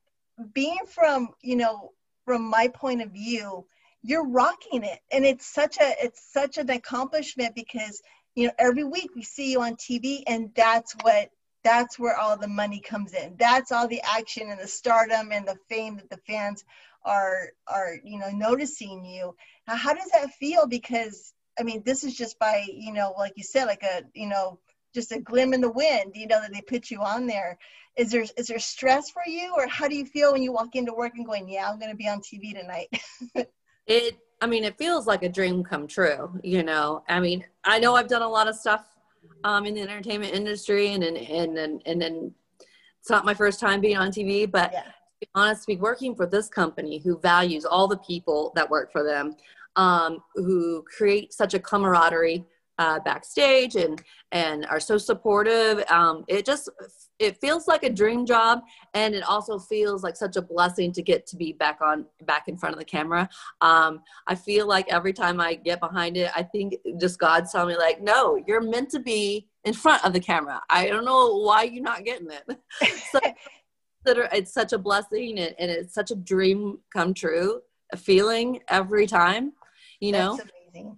being 0.53 0.79
from, 0.87 1.29
you 1.41 1.55
know, 1.55 1.91
from 2.25 2.43
my 2.43 2.67
point 2.67 3.01
of 3.01 3.11
view, 3.11 3.65
you're 4.03 4.27
rocking 4.27 4.83
it. 4.83 4.99
And 5.11 5.25
it's 5.25 5.45
such 5.45 5.77
a 5.77 5.93
it's 6.03 6.21
such 6.31 6.57
an 6.57 6.69
accomplishment 6.69 7.55
because 7.55 8.01
you 8.35 8.47
know 8.47 8.53
every 8.57 8.83
week 8.83 9.11
we 9.15 9.23
see 9.23 9.51
you 9.51 9.61
on 9.61 9.75
tv 9.75 10.23
and 10.27 10.51
that's 10.55 10.95
what 11.01 11.29
that's 11.63 11.99
where 11.99 12.17
all 12.17 12.37
the 12.37 12.47
money 12.47 12.79
comes 12.79 13.13
in. 13.13 13.35
That's 13.37 13.71
all 13.71 13.87
the 13.87 14.01
action 14.01 14.49
and 14.49 14.59
the 14.59 14.67
stardom 14.67 15.31
and 15.33 15.45
the 15.45 15.57
fame 15.67 15.97
that 15.97 16.09
the 16.09 16.21
fans 16.25 16.63
are 17.03 17.49
are 17.67 17.95
you 18.03 18.19
know 18.19 18.29
noticing 18.29 19.03
you. 19.05 19.35
How 19.67 19.93
does 19.93 20.09
that 20.11 20.31
feel? 20.31 20.67
Because 20.67 21.33
i 21.59 21.63
mean 21.63 21.81
this 21.85 22.03
is 22.03 22.15
just 22.15 22.39
by 22.39 22.65
you 22.71 22.93
know 22.93 23.13
like 23.17 23.33
you 23.35 23.43
said 23.43 23.65
like 23.65 23.83
a 23.83 24.03
you 24.13 24.27
know 24.27 24.59
just 24.93 25.11
a 25.11 25.19
glim 25.19 25.53
in 25.53 25.61
the 25.61 25.71
wind 25.71 26.11
you 26.15 26.27
know 26.27 26.41
that 26.41 26.53
they 26.53 26.61
put 26.61 26.89
you 26.89 27.01
on 27.01 27.27
there. 27.27 27.57
Is 27.95 28.11
there 28.11 28.25
is 28.37 28.47
there 28.47 28.59
stress 28.59 29.09
for 29.09 29.23
you 29.25 29.53
or 29.55 29.67
how 29.67 29.87
do 29.87 29.95
you 29.95 30.05
feel 30.05 30.31
when 30.31 30.41
you 30.41 30.53
walk 30.53 30.75
into 30.75 30.93
work 30.93 31.13
and 31.15 31.25
going 31.25 31.49
yeah 31.49 31.69
i'm 31.69 31.79
going 31.79 31.91
to 31.91 31.97
be 31.97 32.07
on 32.07 32.19
tv 32.19 32.53
tonight. 32.59 32.87
It 33.87 34.19
i 34.39 34.45
mean 34.45 34.63
it 34.63 34.77
feels 34.77 35.07
like 35.07 35.23
a 35.23 35.29
dream 35.29 35.63
come 35.63 35.87
true 35.87 36.39
you 36.43 36.63
know? 36.63 37.03
I 37.09 37.19
mean 37.19 37.43
i 37.63 37.79
know 37.79 37.95
i've 37.95 38.07
done 38.07 38.21
a 38.21 38.29
lot 38.29 38.47
of 38.47 38.55
stuff 38.55 38.85
um, 39.43 39.65
in 39.65 39.73
the 39.73 39.81
entertainment 39.81 40.33
industry 40.33 40.93
and 40.93 41.03
and 41.03 41.17
and 41.17 41.57
and, 41.57 41.81
and, 41.85 42.03
and 42.03 42.31
it's 42.99 43.09
not 43.09 43.25
my 43.25 43.33
first 43.33 43.59
time 43.59 43.81
being 43.81 43.97
on 43.97 44.11
tv 44.11 44.49
but 44.49 44.71
yeah. 44.71 44.83
to 44.83 44.91
be 45.21 45.27
honest 45.33 45.67
be 45.67 45.75
working 45.75 46.15
for 46.15 46.27
this 46.27 46.47
company 46.47 46.99
who 46.99 47.17
values 47.19 47.65
all 47.65 47.87
the 47.87 47.97
people 47.97 48.53
that 48.55 48.69
work 48.69 48.91
for 48.91 49.03
them 49.03 49.35
um, 49.75 50.19
who 50.35 50.83
create 50.83 51.33
such 51.33 51.53
a 51.53 51.59
camaraderie 51.59 52.45
uh, 52.79 52.97
backstage 53.01 53.75
and 53.75 54.01
and 54.31 54.65
are 54.67 54.79
so 54.79 54.97
supportive. 54.97 55.83
Um, 55.91 56.23
it 56.27 56.45
just 56.45 56.69
it 57.19 57.37
feels 57.41 57.67
like 57.67 57.83
a 57.83 57.89
dream 57.89 58.25
job, 58.25 58.61
and 58.93 59.13
it 59.13 59.23
also 59.23 59.59
feels 59.59 60.01
like 60.01 60.15
such 60.15 60.37
a 60.37 60.41
blessing 60.41 60.93
to 60.93 61.01
get 61.01 61.27
to 61.27 61.35
be 61.35 61.51
back 61.51 61.79
on 61.85 62.05
back 62.23 62.47
in 62.47 62.57
front 62.57 62.73
of 62.73 62.79
the 62.79 62.85
camera. 62.85 63.29
Um, 63.59 64.01
I 64.27 64.35
feel 64.35 64.65
like 64.65 64.91
every 64.91 65.11
time 65.11 65.41
I 65.41 65.55
get 65.55 65.81
behind 65.81 66.15
it, 66.15 66.31
I 66.35 66.41
think 66.41 66.75
just 66.99 67.19
God's 67.19 67.51
telling 67.51 67.75
me 67.75 67.77
like, 67.77 68.01
no, 68.01 68.41
you're 68.47 68.61
meant 68.61 68.89
to 68.91 68.99
be 68.99 69.49
in 69.65 69.73
front 69.73 70.03
of 70.05 70.13
the 70.13 70.21
camera. 70.21 70.61
I 70.69 70.87
don't 70.87 71.05
know 71.05 71.35
why 71.37 71.63
you're 71.63 71.83
not 71.83 72.05
getting 72.05 72.29
it. 72.31 72.57
so 73.11 73.19
it's 74.05 74.53
such 74.53 74.71
a 74.71 74.77
blessing 74.77 75.37
and, 75.37 75.53
and 75.59 75.69
it's 75.69 75.93
such 75.93 76.11
a 76.11 76.15
dream 76.15 76.79
come 76.93 77.13
true 77.13 77.61
feeling 77.97 78.59
every 78.69 79.05
time 79.05 79.51
you 79.99 80.11
know 80.11 80.37
That's 80.37 80.49
amazing 80.73 80.97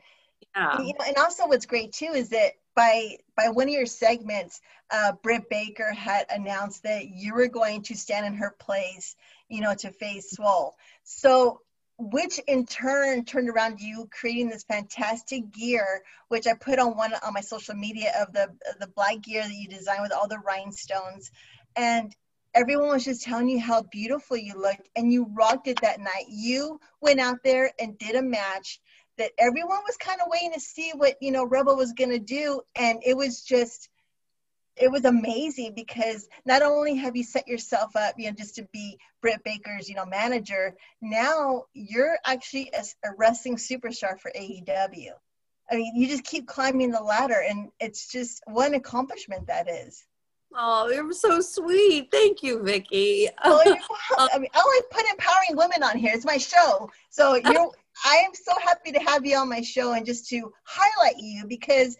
yeah. 0.55 0.77
And, 0.77 0.87
you 0.87 0.93
know, 0.93 1.05
and 1.07 1.17
also 1.17 1.47
what's 1.47 1.65
great 1.65 1.93
too 1.93 2.11
is 2.13 2.29
that 2.29 2.53
by 2.75 3.17
by 3.35 3.49
one 3.49 3.67
of 3.67 3.73
your 3.73 3.85
segments, 3.85 4.61
uh, 4.89 5.13
Britt 5.23 5.49
Baker 5.49 5.91
had 5.93 6.25
announced 6.29 6.83
that 6.83 7.09
you 7.09 7.33
were 7.33 7.47
going 7.47 7.81
to 7.83 7.95
stand 7.95 8.25
in 8.25 8.33
her 8.35 8.55
place, 8.59 9.15
you 9.49 9.61
know, 9.61 9.73
to 9.75 9.91
face 9.91 10.31
Swole. 10.31 10.75
So 11.03 11.61
which 11.97 12.39
in 12.47 12.65
turn 12.65 13.23
turned 13.25 13.49
around 13.49 13.79
you 13.79 14.09
creating 14.11 14.49
this 14.49 14.63
fantastic 14.63 15.51
gear, 15.51 16.01
which 16.29 16.47
I 16.47 16.53
put 16.53 16.79
on 16.79 16.97
one 16.97 17.13
on 17.13 17.33
my 17.33 17.41
social 17.41 17.75
media 17.75 18.11
of 18.19 18.33
the 18.33 18.49
the 18.79 18.87
black 18.87 19.21
gear 19.21 19.43
that 19.43 19.53
you 19.53 19.67
designed 19.67 20.01
with 20.01 20.13
all 20.13 20.27
the 20.27 20.39
rhinestones, 20.39 21.31
and 21.75 22.15
everyone 22.53 22.89
was 22.89 23.05
just 23.05 23.23
telling 23.23 23.49
you 23.49 23.59
how 23.59 23.83
beautiful 23.83 24.35
you 24.35 24.55
looked, 24.55 24.89
and 24.95 25.13
you 25.13 25.27
rocked 25.33 25.67
it 25.67 25.79
that 25.81 25.99
night. 25.99 26.25
You 26.29 26.79
went 27.01 27.19
out 27.19 27.43
there 27.43 27.71
and 27.79 27.97
did 27.97 28.15
a 28.15 28.21
match 28.21 28.79
that 29.21 29.31
everyone 29.37 29.81
was 29.85 29.97
kind 29.97 30.19
of 30.19 30.27
waiting 30.31 30.51
to 30.51 30.59
see 30.59 30.91
what 30.95 31.15
you 31.21 31.31
know 31.31 31.45
rebel 31.45 31.75
was 31.75 31.93
going 31.93 32.09
to 32.09 32.17
do 32.17 32.59
and 32.75 32.99
it 33.05 33.15
was 33.15 33.43
just 33.43 33.87
it 34.75 34.91
was 34.91 35.05
amazing 35.05 35.73
because 35.75 36.27
not 36.43 36.63
only 36.63 36.95
have 36.95 37.15
you 37.15 37.23
set 37.23 37.47
yourself 37.47 37.95
up 37.95 38.15
you 38.17 38.25
know 38.25 38.35
just 38.35 38.55
to 38.55 38.67
be 38.73 38.97
britt 39.21 39.43
baker's 39.43 39.87
you 39.87 39.93
know 39.93 40.05
manager 40.05 40.75
now 41.01 41.63
you're 41.75 42.17
actually 42.25 42.71
a, 42.73 42.83
a 43.07 43.11
wrestling 43.15 43.57
superstar 43.57 44.19
for 44.19 44.31
aew 44.31 45.11
i 45.71 45.75
mean 45.75 45.95
you 45.95 46.07
just 46.07 46.23
keep 46.23 46.47
climbing 46.47 46.89
the 46.89 46.99
ladder 46.99 47.43
and 47.47 47.69
it's 47.79 48.11
just 48.11 48.41
one 48.47 48.73
accomplishment 48.73 49.45
that 49.45 49.69
is 49.69 50.03
Oh, 50.53 50.89
you're 50.89 51.13
so 51.13 51.39
sweet. 51.39 52.09
Thank 52.11 52.43
you, 52.43 52.59
Vickie. 52.59 53.29
well, 53.45 53.63
I 54.17 54.37
mean, 54.37 54.49
I 54.53 54.81
like 54.81 54.89
put 54.89 55.09
empowering 55.09 55.55
women 55.55 55.81
on 55.81 55.97
here. 55.97 56.11
It's 56.13 56.25
my 56.25 56.35
show. 56.35 56.89
So 57.09 57.35
you're 57.35 57.71
I 58.03 58.23
am 58.25 58.31
so 58.33 58.53
happy 58.63 58.91
to 58.91 58.99
have 58.99 59.25
you 59.25 59.37
on 59.37 59.49
my 59.49 59.61
show 59.61 59.93
and 59.93 60.05
just 60.05 60.27
to 60.29 60.51
highlight 60.63 61.17
you 61.17 61.45
because 61.47 61.97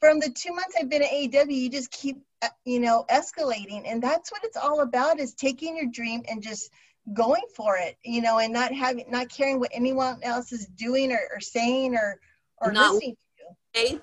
from 0.00 0.18
the 0.18 0.30
two 0.30 0.52
months 0.52 0.74
I've 0.78 0.88
been 0.88 1.02
at 1.02 1.10
AEW, 1.10 1.52
you 1.52 1.70
just 1.70 1.90
keep, 1.90 2.18
uh, 2.42 2.48
you 2.64 2.80
know, 2.80 3.04
escalating. 3.10 3.82
And 3.86 4.02
that's 4.02 4.32
what 4.32 4.44
it's 4.44 4.56
all 4.56 4.80
about 4.80 5.20
is 5.20 5.34
taking 5.34 5.76
your 5.76 5.86
dream 5.86 6.22
and 6.28 6.42
just 6.42 6.70
going 7.12 7.42
for 7.54 7.76
it, 7.76 7.96
you 8.04 8.22
know, 8.22 8.38
and 8.38 8.52
not 8.52 8.72
having, 8.72 9.04
not 9.10 9.28
caring 9.28 9.58
what 9.60 9.70
anyone 9.72 10.18
else 10.22 10.52
is 10.52 10.66
doing 10.66 11.12
or, 11.12 11.20
or 11.32 11.40
saying 11.40 11.94
or, 11.94 12.20
or 12.60 12.72
not 12.72 12.94
listening 12.94 13.16
to 13.16 13.44
you. 13.44 13.90
Faith 13.90 14.02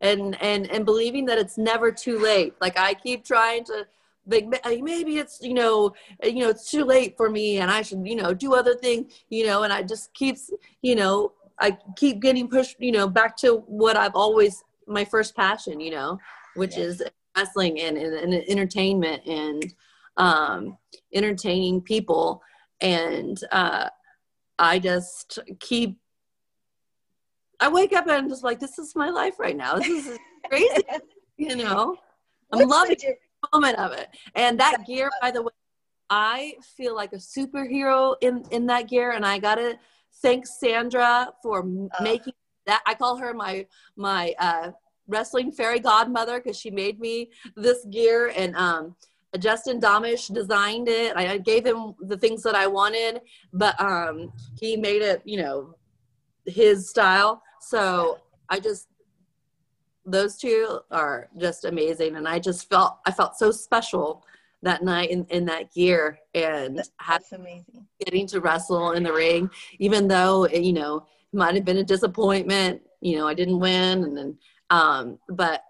and, 0.00 0.40
and, 0.42 0.70
and 0.70 0.84
believing 0.84 1.26
that 1.26 1.38
it's 1.38 1.58
never 1.58 1.92
too 1.92 2.18
late. 2.18 2.54
Like 2.60 2.78
I 2.78 2.94
keep 2.94 3.24
trying 3.24 3.64
to, 3.64 3.86
like 4.26 4.46
maybe 4.82 5.18
it's 5.18 5.38
you 5.40 5.54
know 5.54 5.92
you 6.22 6.40
know 6.40 6.48
it's 6.48 6.70
too 6.70 6.84
late 6.84 7.16
for 7.16 7.30
me 7.30 7.58
and 7.58 7.70
i 7.70 7.82
should 7.82 8.06
you 8.06 8.14
know 8.14 8.34
do 8.34 8.54
other 8.54 8.74
things 8.74 9.12
you 9.30 9.46
know 9.46 9.62
and 9.62 9.72
i 9.72 9.82
just 9.82 10.12
keeps 10.14 10.50
you 10.82 10.94
know 10.94 11.32
i 11.58 11.76
keep 11.96 12.20
getting 12.20 12.46
pushed 12.46 12.76
you 12.78 12.92
know 12.92 13.08
back 13.08 13.36
to 13.36 13.64
what 13.66 13.96
i've 13.96 14.14
always 14.14 14.62
my 14.86 15.04
first 15.04 15.34
passion 15.34 15.80
you 15.80 15.90
know 15.90 16.18
which 16.54 16.76
is 16.76 17.02
wrestling 17.36 17.80
and, 17.80 17.96
and, 17.96 18.14
and, 18.14 18.34
entertainment 18.48 19.24
and 19.26 19.74
um 20.16 20.76
entertaining 21.14 21.80
people. 21.80 22.42
And 22.80 23.38
uh 23.52 23.88
i 24.58 24.78
just 24.78 25.38
keep 25.58 25.98
i 27.60 27.68
wake 27.68 27.92
up 27.92 28.06
and 28.06 28.12
I'm 28.12 28.28
just 28.28 28.44
like 28.44 28.58
this 28.58 28.78
is 28.78 28.94
my 28.96 29.10
life 29.10 29.38
right 29.38 29.56
now. 29.56 29.76
This 29.76 30.06
is 30.06 30.18
crazy 30.48 30.82
you 31.36 31.56
know? 31.56 31.96
I'm 32.52 32.60
What's 32.60 32.70
loving 32.70 32.96
it 33.00 33.18
moment 33.52 33.78
of 33.78 33.92
it. 33.92 34.08
And 34.34 34.58
that 34.60 34.86
gear, 34.86 35.10
by 35.20 35.30
the 35.30 35.42
way, 35.42 35.52
I 36.08 36.54
feel 36.76 36.94
like 36.94 37.12
a 37.12 37.16
superhero 37.16 38.16
in 38.20 38.44
in 38.50 38.66
that 38.66 38.88
gear, 38.88 39.12
and 39.12 39.24
I 39.24 39.38
gotta 39.38 39.78
thank 40.22 40.46
Sandra 40.46 41.32
for 41.42 41.62
making 42.02 42.32
that. 42.66 42.82
I 42.86 42.94
call 42.94 43.16
her 43.16 43.32
my 43.32 43.66
my 43.96 44.34
uh, 44.38 44.70
wrestling 45.06 45.52
fairy 45.52 45.78
godmother 45.78 46.40
because 46.40 46.58
she 46.58 46.70
made 46.70 46.98
me 46.98 47.30
this 47.54 47.84
gear, 47.86 48.32
and 48.36 48.56
um, 48.56 48.96
Justin 49.38 49.80
Domish 49.80 50.32
designed 50.32 50.88
it. 50.88 51.16
I, 51.16 51.34
I 51.34 51.38
gave 51.38 51.64
him 51.64 51.94
the 52.00 52.16
things 52.16 52.42
that 52.42 52.56
I 52.56 52.66
wanted, 52.66 53.20
but 53.52 53.80
um, 53.80 54.32
he 54.58 54.76
made 54.76 55.02
it, 55.02 55.22
you 55.24 55.40
know, 55.40 55.76
his 56.44 56.90
style. 56.90 57.42
So 57.60 58.18
I 58.48 58.58
just 58.58 58.88
those 60.10 60.36
two 60.36 60.80
are 60.90 61.28
just 61.38 61.64
amazing. 61.64 62.16
And 62.16 62.26
i 62.28 62.38
just 62.38 62.68
felt 62.68 62.98
i 63.06 63.10
felt 63.10 63.36
so 63.36 63.50
special 63.50 64.24
that 64.62 64.82
night 64.82 65.10
in, 65.10 65.24
in 65.30 65.46
that 65.46 65.72
gear 65.72 66.18
and 66.34 66.82
that's 67.08 67.32
amazing. 67.32 67.86
getting 68.04 68.26
to 68.26 68.40
wrestle 68.40 68.92
in 68.92 69.02
the 69.02 69.12
ring 69.12 69.48
even 69.78 70.06
though 70.06 70.44
it, 70.44 70.62
you 70.62 70.72
know 70.72 71.06
might 71.32 71.54
have 71.54 71.64
been 71.64 71.78
a 71.78 71.84
disappointment 71.84 72.82
you 73.00 73.16
know 73.16 73.26
i 73.26 73.34
didn't 73.34 73.58
win 73.58 74.04
and 74.04 74.16
then 74.16 74.38
um 74.70 75.18
but 75.30 75.62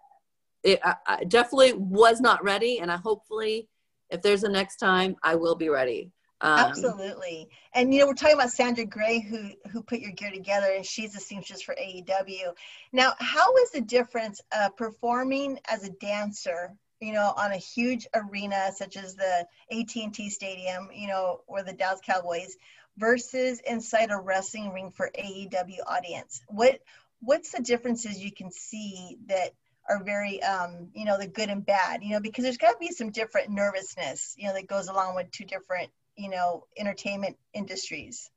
it 0.63 0.81
I, 0.85 0.95
I 1.07 1.25
definitely 1.25 1.73
was 1.75 2.21
not 2.21 2.43
ready. 2.45 2.81
And 2.81 2.91
i 2.91 2.97
hopefully 2.97 3.69
if 4.11 4.23
there's 4.23 4.45
a 4.45 4.49
next 4.49 4.77
time 4.77 5.17
i 5.23 5.35
will 5.35 5.55
be 5.55 5.69
ready 5.69 6.11
um, 6.43 6.59
Absolutely. 6.59 7.49
And 7.75 7.93
you 7.93 8.01
know, 8.01 8.07
we're 8.07 8.15
talking 8.15 8.35
about 8.35 8.51
Sandra 8.51 8.87
Gray 8.87 9.21
who 9.21 9.51
who 9.71 9.83
put 9.83 10.01
your 10.01 10.13
gear 10.13 10.31
together 10.31 10.73
and 10.75 10.85
she's 10.85 11.15
a 11.15 11.21
seamstress 11.21 11.63
for 11.63 11.75
AEW. 11.75 12.55
Now, 12.93 13.13
how 13.19 13.55
is 13.57 13.71
the 13.71 13.83
difference 13.83 14.41
of 14.59 14.77
performing 14.77 15.59
as 15.69 15.85
a 15.85 15.91
dancer, 15.91 16.75
you 17.01 17.13
know, 17.13 17.35
on 17.37 17.53
a 17.53 17.59
huge 17.59 18.07
arena 18.15 18.71
such 18.75 18.97
as 18.97 19.15
the 19.15 19.47
AT&T 19.71 20.31
Stadium, 20.31 20.89
you 20.95 21.09
know, 21.09 21.43
or 21.47 21.63
the 21.63 21.75
Dallas 21.75 22.01
Cowboys 22.05 22.57
versus 22.97 23.61
inside 23.67 24.11
a 24.11 24.17
wrestling 24.17 24.73
ring 24.73 24.91
for 24.91 25.11
AEW 25.19 25.81
audience? 25.87 26.41
What 26.49 26.81
what's 27.21 27.53
the 27.53 27.63
differences 27.63 28.19
you 28.19 28.33
can 28.33 28.51
see 28.51 29.19
that 29.27 29.51
are 29.91 30.03
very 30.03 30.43
um, 30.43 30.89
you 30.95 31.05
know 31.05 31.19
the 31.19 31.27
good 31.27 31.51
and 31.51 31.67
bad 31.67 32.03
you 32.03 32.11
know 32.11 32.21
because 32.21 32.45
there's 32.45 32.57
got 32.57 32.73
to 32.73 32.79
be 32.79 32.89
some 32.89 33.11
different 33.11 33.51
nervousness 33.51 34.35
you 34.39 34.47
know 34.47 34.55
that 34.55 34.69
goes 34.69 34.89
along 34.89 35.17
with 35.17 35.31
two 35.31 35.45
different 35.45 35.91
you 36.21 36.29
know 36.29 36.67
entertainment 36.79 37.37
industries? 37.55 38.31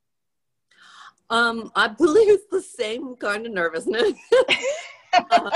Um 1.30 1.70
i 1.74 1.88
believe 1.88 2.28
it's 2.28 2.46
the 2.50 2.62
same 2.62 3.16
kind 3.16 3.46
of 3.46 3.52
nervousness. 3.52 4.12
Uh, 5.30 5.48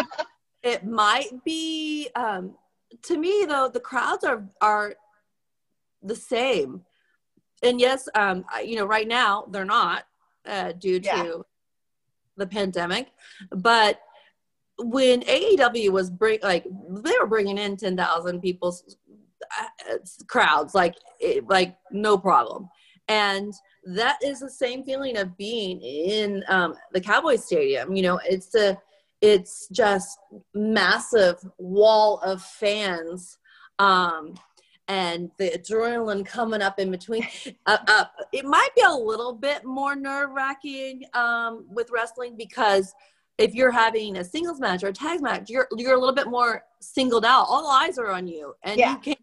it 0.62 0.86
might 0.86 1.30
be 1.44 2.08
um 2.14 2.54
to 3.02 3.18
me 3.18 3.44
though 3.48 3.68
the 3.68 3.80
crowds 3.80 4.22
are 4.22 4.48
are 4.60 4.94
the 6.00 6.14
same. 6.14 6.82
And 7.64 7.80
yes 7.80 8.08
um 8.14 8.44
you 8.64 8.76
know 8.76 8.86
right 8.86 9.08
now 9.08 9.46
they're 9.50 9.64
not 9.64 10.04
uh, 10.46 10.72
due 10.72 11.00
yeah. 11.02 11.22
to 11.24 11.44
the 12.36 12.46
pandemic. 12.46 13.08
But 13.50 14.00
when 14.78 15.22
AEW 15.22 15.90
was 15.90 16.08
bring 16.08 16.38
like 16.42 16.64
they 16.64 17.12
were 17.20 17.26
bringing 17.26 17.58
in 17.58 17.76
10,000 17.76 18.40
people 18.40 18.76
crowds 20.26 20.74
like 20.74 20.94
like 21.48 21.76
no 21.90 22.16
problem 22.16 22.68
and 23.08 23.54
that 23.84 24.18
is 24.22 24.40
the 24.40 24.50
same 24.50 24.84
feeling 24.84 25.16
of 25.16 25.36
being 25.36 25.80
in 25.80 26.44
um, 26.48 26.74
the 26.92 27.00
Cowboy 27.00 27.36
Stadium. 27.36 27.94
You 27.94 28.02
know, 28.02 28.20
it's 28.24 28.54
a 28.54 28.78
it's 29.20 29.68
just 29.68 30.18
massive 30.54 31.36
wall 31.58 32.18
of 32.18 32.42
fans 32.42 33.38
um, 33.78 34.34
and 34.86 35.30
the 35.38 35.50
adrenaline 35.50 36.24
coming 36.24 36.62
up 36.62 36.78
in 36.78 36.90
between. 36.90 37.26
Uh, 37.66 37.78
uh, 37.86 38.04
it 38.32 38.46
might 38.46 38.70
be 38.74 38.82
a 38.82 38.90
little 38.90 39.34
bit 39.34 39.62
more 39.64 39.94
nerve 39.94 40.30
wracking 40.30 41.02
um, 41.12 41.66
with 41.68 41.90
wrestling 41.90 42.34
because 42.36 42.94
if 43.36 43.54
you're 43.54 43.70
having 43.70 44.16
a 44.16 44.24
singles 44.24 44.58
match 44.58 44.82
or 44.82 44.88
a 44.88 44.92
tag 44.92 45.20
match, 45.20 45.50
you're 45.50 45.68
you're 45.76 45.94
a 45.94 45.98
little 45.98 46.14
bit 46.14 46.28
more 46.28 46.64
singled 46.80 47.24
out. 47.24 47.44
All 47.48 47.70
eyes 47.70 47.98
are 47.98 48.10
on 48.10 48.26
you, 48.26 48.54
and 48.62 48.78
yeah. 48.78 48.92
you 48.92 48.98
can't 48.98 49.18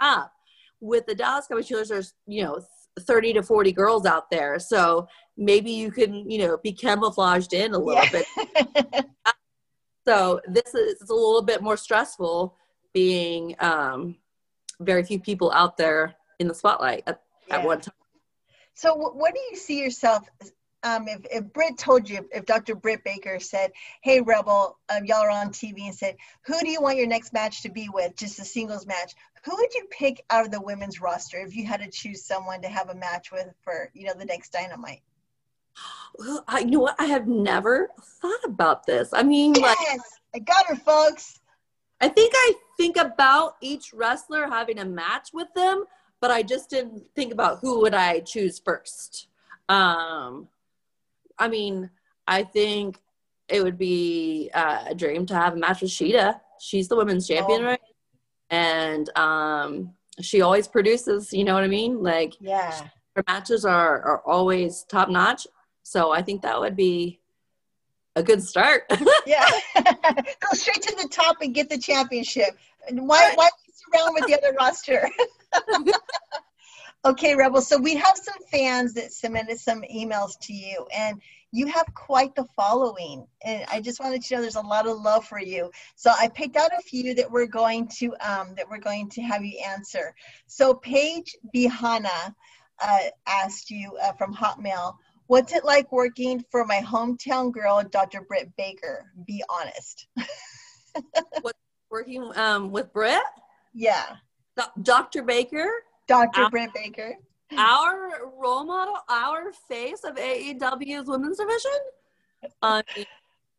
up. 0.00 0.32
With 0.80 1.06
the 1.06 1.14
Dallas 1.14 1.46
Cowboys 1.48 1.68
Steelers, 1.68 1.88
there's 1.88 2.14
you 2.26 2.44
know 2.44 2.60
30 3.00 3.34
to 3.34 3.42
40 3.42 3.72
girls 3.72 4.06
out 4.06 4.30
there, 4.30 4.58
so 4.58 5.08
maybe 5.36 5.70
you 5.70 5.90
can 5.90 6.28
you 6.30 6.46
know 6.46 6.58
be 6.62 6.72
camouflaged 6.72 7.52
in 7.52 7.74
a 7.74 7.78
little 7.78 8.02
yeah. 8.04 8.22
bit. 8.94 9.06
so 10.06 10.40
this 10.48 10.74
is 10.74 11.10
a 11.10 11.14
little 11.14 11.42
bit 11.42 11.62
more 11.62 11.76
stressful 11.76 12.54
being 12.94 13.54
um, 13.60 14.16
very 14.80 15.02
few 15.02 15.18
people 15.18 15.50
out 15.52 15.76
there 15.76 16.14
in 16.38 16.48
the 16.48 16.54
spotlight 16.54 17.02
at, 17.06 17.22
yeah. 17.48 17.56
at 17.56 17.64
one 17.64 17.80
time. 17.80 17.94
So, 18.74 18.94
what 18.94 19.34
do 19.34 19.40
you 19.50 19.56
see 19.56 19.80
yourself? 19.80 20.28
Um, 20.84 21.08
if, 21.08 21.26
if 21.30 21.52
Britt 21.52 21.76
told 21.76 22.08
you, 22.08 22.28
if 22.32 22.46
Dr. 22.46 22.76
Britt 22.76 23.02
Baker 23.04 23.40
said, 23.40 23.72
"Hey, 24.00 24.20
Rebel, 24.20 24.78
um, 24.88 25.04
y'all 25.04 25.24
are 25.24 25.30
on 25.30 25.48
TV," 25.50 25.86
and 25.86 25.94
said, 25.94 26.16
"Who 26.46 26.58
do 26.60 26.70
you 26.70 26.80
want 26.80 26.96
your 26.96 27.08
next 27.08 27.32
match 27.32 27.62
to 27.62 27.68
be 27.68 27.88
with? 27.92 28.14
Just 28.14 28.38
a 28.38 28.44
singles 28.44 28.86
match. 28.86 29.14
Who 29.44 29.56
would 29.56 29.74
you 29.74 29.88
pick 29.90 30.24
out 30.30 30.44
of 30.44 30.52
the 30.52 30.60
women's 30.60 31.00
roster 31.00 31.38
if 31.38 31.56
you 31.56 31.66
had 31.66 31.80
to 31.80 31.90
choose 31.90 32.24
someone 32.24 32.62
to 32.62 32.68
have 32.68 32.90
a 32.90 32.94
match 32.94 33.32
with 33.32 33.48
for 33.62 33.90
you 33.92 34.06
know 34.06 34.14
the 34.14 34.24
next 34.24 34.52
Dynamite?" 34.52 35.02
Well, 36.16 36.44
I, 36.46 36.60
you 36.60 36.70
know 36.70 36.80
what? 36.80 36.96
I 36.98 37.06
have 37.06 37.26
never 37.26 37.90
thought 38.00 38.44
about 38.44 38.86
this. 38.86 39.12
I 39.12 39.22
mean, 39.22 39.54
yes, 39.54 39.76
like, 39.90 40.00
I 40.34 40.38
got 40.38 40.66
her, 40.66 40.76
folks. 40.76 41.40
I 42.00 42.08
think 42.08 42.32
I 42.36 42.52
think 42.76 42.96
about 42.96 43.56
each 43.60 43.92
wrestler 43.92 44.46
having 44.48 44.78
a 44.78 44.84
match 44.84 45.30
with 45.32 45.52
them, 45.54 45.84
but 46.20 46.30
I 46.30 46.42
just 46.42 46.70
didn't 46.70 47.04
think 47.14 47.32
about 47.32 47.58
who 47.60 47.80
would 47.80 47.94
I 47.94 48.20
choose 48.20 48.60
first. 48.60 49.26
Um, 49.68 50.48
I 51.38 51.48
mean, 51.48 51.90
I 52.26 52.42
think 52.42 52.98
it 53.48 53.62
would 53.62 53.78
be 53.78 54.50
uh, 54.54 54.84
a 54.88 54.94
dream 54.94 55.26
to 55.26 55.34
have 55.34 55.54
a 55.54 55.56
match 55.56 55.80
with 55.80 55.90
Shida. 55.90 56.40
She's 56.60 56.88
the 56.88 56.96
women's 56.96 57.26
champion, 57.26 57.62
oh. 57.62 57.66
right? 57.66 57.80
And 58.50 59.08
um, 59.16 59.94
she 60.20 60.42
always 60.42 60.68
produces. 60.68 61.32
You 61.32 61.44
know 61.44 61.54
what 61.54 61.64
I 61.64 61.68
mean? 61.68 62.02
Like, 62.02 62.34
yeah, 62.40 62.88
her 63.16 63.24
matches 63.26 63.64
are 63.64 64.02
are 64.02 64.22
always 64.26 64.84
top 64.88 65.08
notch. 65.08 65.46
So 65.82 66.12
I 66.12 66.22
think 66.22 66.42
that 66.42 66.58
would 66.60 66.76
be 66.76 67.20
a 68.16 68.22
good 68.22 68.42
start. 68.42 68.84
yeah, 69.26 69.48
go 69.76 70.48
straight 70.52 70.82
to 70.82 70.96
the 71.00 71.08
top 71.10 71.36
and 71.40 71.54
get 71.54 71.68
the 71.68 71.78
championship. 71.78 72.58
Why 72.90 73.32
why 73.34 73.48
surround 73.72 74.14
with 74.14 74.26
the 74.26 74.36
other 74.36 74.54
roster? 74.58 75.08
okay, 77.04 77.34
Rebel. 77.34 77.60
So 77.60 77.78
we 77.78 77.96
have 77.96 78.16
some 78.16 78.38
fans 78.50 78.94
that 78.94 79.12
submitted 79.12 79.58
some 79.58 79.82
emails 79.82 80.38
to 80.42 80.52
you, 80.52 80.86
and 80.94 81.20
you 81.52 81.66
have 81.66 81.86
quite 81.94 82.34
the 82.34 82.46
following. 82.56 83.26
And 83.42 83.64
I 83.70 83.80
just 83.80 84.00
wanted 84.00 84.22
to 84.22 84.34
know 84.34 84.40
there's 84.42 84.56
a 84.56 84.60
lot 84.60 84.86
of 84.86 85.00
love 85.00 85.24
for 85.24 85.40
you. 85.40 85.70
So 85.96 86.10
I 86.18 86.28
picked 86.28 86.56
out 86.56 86.70
a 86.78 86.82
few 86.82 87.14
that 87.14 87.30
we're 87.30 87.46
going 87.46 87.88
to 87.98 88.14
um, 88.20 88.54
that 88.56 88.68
we're 88.68 88.78
going 88.78 89.08
to 89.10 89.22
have 89.22 89.44
you 89.44 89.58
answer. 89.66 90.14
So 90.46 90.74
Paige 90.74 91.36
Bihana 91.54 92.34
uh, 92.82 92.98
asked 93.26 93.70
you 93.70 93.96
uh, 94.02 94.12
from 94.12 94.34
Hotmail. 94.34 94.94
What's 95.26 95.52
it 95.52 95.64
like 95.64 95.92
working 95.92 96.42
for 96.50 96.64
my 96.64 96.80
hometown 96.80 97.52
girl, 97.52 97.82
Dr. 97.90 98.22
Britt 98.22 98.50
Baker? 98.56 99.12
Be 99.26 99.44
honest. 99.50 100.06
what, 101.42 101.54
working 101.90 102.32
um, 102.34 102.70
with 102.70 102.92
Britt? 102.94 103.22
Yeah. 103.74 104.16
Dr. 104.82 105.22
Baker? 105.22 105.68
Dr. 106.08 106.42
Our, 106.42 106.50
Britt 106.50 106.74
Baker. 106.74 107.14
Our 107.56 108.30
role 108.40 108.64
model, 108.64 108.96
our 109.08 109.52
face 109.68 110.02
of 110.04 110.16
AEW's 110.16 111.06
women's 111.06 111.38
division? 111.38 111.70
Um, 112.62 112.82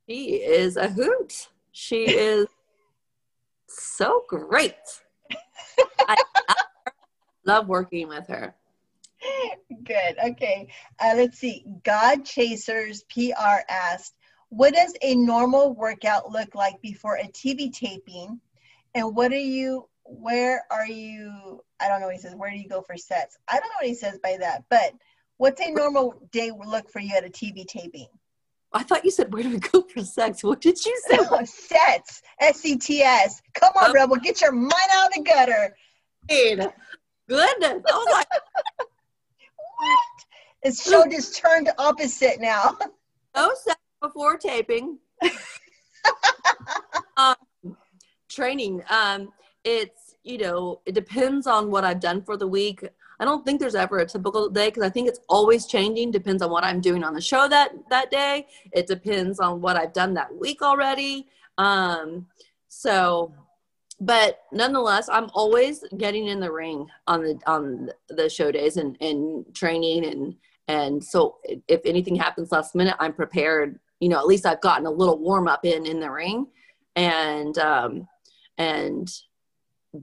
she 0.07 0.35
is 0.35 0.75
a 0.75 0.89
hoot. 0.89 1.47
She 1.71 2.03
is 2.05 2.47
so 3.67 4.23
great. 4.27 4.75
I, 6.07 6.15
I 6.47 6.55
love 7.45 7.67
working 7.67 8.07
with 8.09 8.27
her. 8.27 8.55
Good. 9.83 10.15
Okay. 10.23 10.67
Uh, 10.99 11.13
let's 11.15 11.39
see. 11.39 11.65
God 11.83 12.25
Chasers 12.25 13.03
PR 13.03 13.61
asked, 13.69 14.15
what 14.49 14.73
does 14.73 14.95
a 15.01 15.15
normal 15.15 15.73
workout 15.73 16.31
look 16.31 16.55
like 16.55 16.81
before 16.81 17.17
a 17.17 17.27
TV 17.27 17.71
taping? 17.71 18.39
And 18.95 19.15
what 19.15 19.31
are 19.31 19.37
you, 19.37 19.87
where 20.09 20.63
are 20.71 20.87
you, 20.87 21.61
I 21.79 21.87
don't 21.87 21.99
know 21.99 22.07
what 22.07 22.15
he 22.15 22.21
says, 22.21 22.35
where 22.35 22.51
do 22.51 22.57
you 22.57 22.67
go 22.67 22.81
for 22.81 22.97
sets? 22.97 23.37
I 23.47 23.53
don't 23.53 23.69
know 23.69 23.75
what 23.81 23.87
he 23.87 23.95
says 23.95 24.19
by 24.21 24.37
that, 24.39 24.63
but 24.69 24.93
what's 25.37 25.61
a 25.61 25.71
normal 25.71 26.21
day 26.31 26.51
look 26.51 26.89
for 26.89 26.99
you 26.99 27.15
at 27.15 27.25
a 27.25 27.29
TV 27.29 27.65
taping? 27.65 28.07
I 28.71 28.83
thought 28.83 29.03
you 29.03 29.11
said 29.11 29.33
where 29.33 29.43
do 29.43 29.49
we 29.49 29.57
go 29.59 29.81
for 29.81 30.03
sex? 30.03 30.43
What 30.43 30.61
did 30.61 30.83
you 30.85 31.01
say? 31.07 31.17
No, 31.17 31.43
sets. 31.43 32.21
S 32.39 32.63
E 32.65 32.77
T 32.77 33.01
S. 33.01 33.41
Come 33.55 33.71
on, 33.75 33.89
oh. 33.89 33.93
Rebel, 33.93 34.17
get 34.17 34.41
your 34.41 34.51
mind 34.51 34.73
out 34.91 35.07
of 35.07 35.13
the 35.15 35.23
gutter. 35.23 35.75
Goodness. 36.27 36.73
I 37.63 37.95
was 37.95 38.07
like, 38.11 38.27
what? 38.77 39.99
This 40.63 40.83
show 40.83 41.05
just 41.09 41.37
turned 41.37 41.69
opposite 41.77 42.39
now. 42.39 42.77
No 43.35 43.51
sex 43.55 43.79
before 44.01 44.37
taping. 44.37 44.99
um, 47.17 47.35
training. 48.27 48.83
Um, 48.89 49.29
it's 49.63 50.15
you 50.23 50.37
know 50.37 50.81
it 50.85 50.93
depends 50.93 51.47
on 51.47 51.71
what 51.71 51.83
I've 51.83 51.99
done 51.99 52.21
for 52.23 52.37
the 52.37 52.47
week. 52.47 52.83
I 53.21 53.25
don't 53.25 53.43
think 53.45 53.59
there's 53.59 53.75
ever 53.75 53.99
a 53.99 54.05
typical 54.05 54.49
day 54.49 54.67
because 54.67 54.83
I 54.83 54.89
think 54.89 55.09
it's 55.09 55.19
always 55.27 55.65
changing. 55.65 56.11
Depends 56.11 56.41
on 56.41 56.49
what 56.49 56.63
I'm 56.63 56.79
doing 56.79 57.03
on 57.03 57.13
the 57.13 57.21
show 57.21 57.47
that 57.47 57.71
that 57.89 58.11
day. 58.11 58.47
It 58.71 58.87
depends 58.87 59.39
on 59.39 59.61
what 59.61 59.75
I've 59.75 59.93
done 59.93 60.13
that 60.15 60.33
week 60.33 60.61
already. 60.61 61.27
Um, 61.57 62.27
so 62.69 63.33
but 63.99 64.43
nonetheless 64.51 65.09
i'm 65.09 65.29
always 65.33 65.83
getting 65.97 66.27
in 66.27 66.39
the 66.39 66.51
ring 66.51 66.87
on 67.07 67.21
the 67.21 67.39
on 67.45 67.89
the 68.09 68.29
show 68.29 68.51
days 68.51 68.77
and 68.77 68.95
and 69.01 69.45
training 69.53 70.05
and 70.05 70.35
and 70.67 71.03
so 71.03 71.37
if 71.67 71.81
anything 71.85 72.15
happens 72.15 72.51
last 72.51 72.75
minute 72.75 72.95
i'm 72.99 73.13
prepared 73.13 73.79
you 73.99 74.07
know 74.07 74.17
at 74.17 74.27
least 74.27 74.45
i've 74.45 74.61
gotten 74.61 74.85
a 74.85 74.91
little 74.91 75.17
warm 75.17 75.47
up 75.47 75.65
in 75.65 75.85
in 75.85 75.99
the 75.99 76.09
ring 76.09 76.47
and 76.95 77.57
um 77.57 78.07
and 78.57 79.09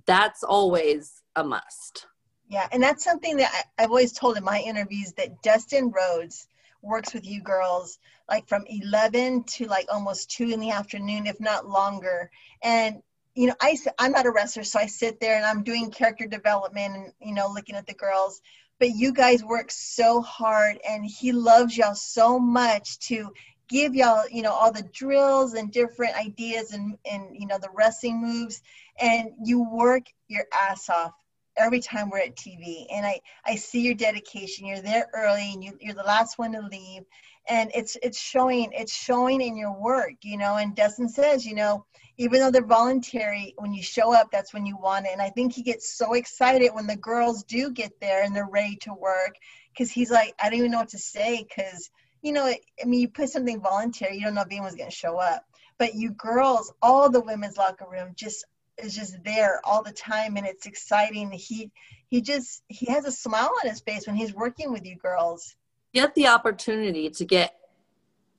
that's 0.06 0.42
always 0.42 1.22
a 1.36 1.44
must 1.44 2.06
yeah 2.48 2.66
and 2.72 2.82
that's 2.82 3.04
something 3.04 3.36
that 3.36 3.50
I, 3.52 3.84
i've 3.84 3.90
always 3.90 4.12
told 4.12 4.36
in 4.36 4.44
my 4.44 4.60
interviews 4.60 5.12
that 5.16 5.42
dustin 5.42 5.90
rhodes 5.90 6.48
works 6.82 7.14
with 7.14 7.26
you 7.26 7.42
girls 7.42 7.98
like 8.28 8.48
from 8.48 8.64
11 8.66 9.44
to 9.44 9.66
like 9.66 9.86
almost 9.92 10.30
2 10.30 10.50
in 10.50 10.60
the 10.60 10.70
afternoon 10.70 11.26
if 11.26 11.40
not 11.40 11.68
longer 11.68 12.30
and 12.62 13.02
you 13.36 13.46
know, 13.46 13.54
I 13.60 13.76
I'm 13.98 14.12
not 14.12 14.26
a 14.26 14.30
wrestler, 14.30 14.64
so 14.64 14.80
I 14.80 14.86
sit 14.86 15.20
there 15.20 15.36
and 15.36 15.44
I'm 15.44 15.62
doing 15.62 15.90
character 15.90 16.26
development 16.26 16.96
and 16.96 17.12
you 17.20 17.34
know 17.34 17.48
looking 17.48 17.76
at 17.76 17.86
the 17.86 17.94
girls. 17.94 18.40
But 18.78 18.90
you 18.90 19.12
guys 19.12 19.44
work 19.44 19.70
so 19.70 20.22
hard, 20.22 20.78
and 20.88 21.04
he 21.04 21.32
loves 21.32 21.76
y'all 21.76 21.94
so 21.94 22.38
much 22.38 22.98
to 23.00 23.30
give 23.68 23.94
y'all 23.94 24.28
you 24.30 24.42
know 24.42 24.52
all 24.52 24.72
the 24.72 24.88
drills 24.92 25.54
and 25.54 25.72
different 25.72 26.16
ideas 26.16 26.72
and 26.72 26.96
and 27.10 27.36
you 27.38 27.46
know 27.46 27.58
the 27.58 27.70
wrestling 27.74 28.20
moves, 28.20 28.62
and 29.00 29.30
you 29.44 29.62
work 29.70 30.04
your 30.28 30.44
ass 30.52 30.88
off 30.88 31.12
every 31.56 31.80
time 31.80 32.10
we're 32.10 32.18
at 32.18 32.36
TV. 32.36 32.86
And 32.92 33.06
I 33.06 33.20
I 33.44 33.56
see 33.56 33.80
your 33.80 33.94
dedication. 33.94 34.66
You're 34.66 34.80
there 34.80 35.08
early, 35.14 35.52
and 35.52 35.62
you, 35.64 35.76
you're 35.80 35.94
the 35.94 36.02
last 36.02 36.38
one 36.38 36.52
to 36.52 36.60
leave, 36.60 37.02
and 37.48 37.70
it's 37.74 37.96
it's 38.02 38.18
showing 38.20 38.70
it's 38.72 38.94
showing 38.94 39.40
in 39.40 39.56
your 39.56 39.72
work, 39.72 40.14
you 40.22 40.36
know. 40.36 40.56
And 40.56 40.74
Dustin 40.74 41.08
says, 41.08 41.44
you 41.44 41.54
know 41.54 41.84
even 42.18 42.40
though 42.40 42.50
they're 42.50 42.64
voluntary, 42.64 43.54
when 43.58 43.72
you 43.72 43.82
show 43.82 44.14
up, 44.14 44.30
that's 44.30 44.54
when 44.54 44.64
you 44.64 44.76
want 44.76 45.06
it. 45.06 45.12
And 45.12 45.20
I 45.20 45.28
think 45.30 45.52
he 45.52 45.62
gets 45.62 45.96
so 45.96 46.14
excited 46.14 46.70
when 46.72 46.86
the 46.86 46.96
girls 46.96 47.44
do 47.44 47.70
get 47.70 47.92
there 48.00 48.22
and 48.22 48.34
they're 48.34 48.48
ready 48.48 48.76
to 48.82 48.94
work 48.94 49.36
because 49.72 49.90
he's 49.90 50.10
like, 50.10 50.34
I 50.40 50.48
don't 50.48 50.58
even 50.58 50.70
know 50.70 50.78
what 50.78 50.88
to 50.90 50.98
say 50.98 51.44
because, 51.46 51.90
you 52.26 52.32
know, 52.32 52.44
I 52.46 52.84
mean, 52.84 53.00
you 53.00 53.08
put 53.08 53.28
something 53.28 53.60
voluntary, 53.60 54.16
you 54.16 54.24
don't 54.24 54.34
know 54.34 54.40
if 54.40 54.48
anyone's 54.48 54.74
going 54.74 54.90
to 54.90 54.96
show 54.96 55.16
up. 55.18 55.44
But 55.78 55.94
you 55.94 56.10
girls, 56.10 56.72
all 56.82 57.08
the 57.08 57.20
women's 57.20 57.56
locker 57.56 57.86
room 57.88 58.12
just 58.16 58.44
is 58.82 58.96
just 58.96 59.22
there 59.24 59.60
all 59.64 59.82
the 59.82 59.92
time 59.92 60.36
and 60.36 60.44
it's 60.44 60.66
exciting. 60.66 61.30
He 61.30 61.70
he 62.08 62.20
just 62.20 62.64
he 62.68 62.86
has 62.86 63.04
a 63.04 63.12
smile 63.12 63.52
on 63.62 63.70
his 63.70 63.80
face 63.80 64.06
when 64.06 64.16
he's 64.16 64.34
working 64.34 64.72
with 64.72 64.84
you 64.84 64.96
girls. 64.96 65.54
Get 65.94 66.14
the 66.14 66.26
opportunity 66.26 67.10
to 67.10 67.24
get 67.24 67.54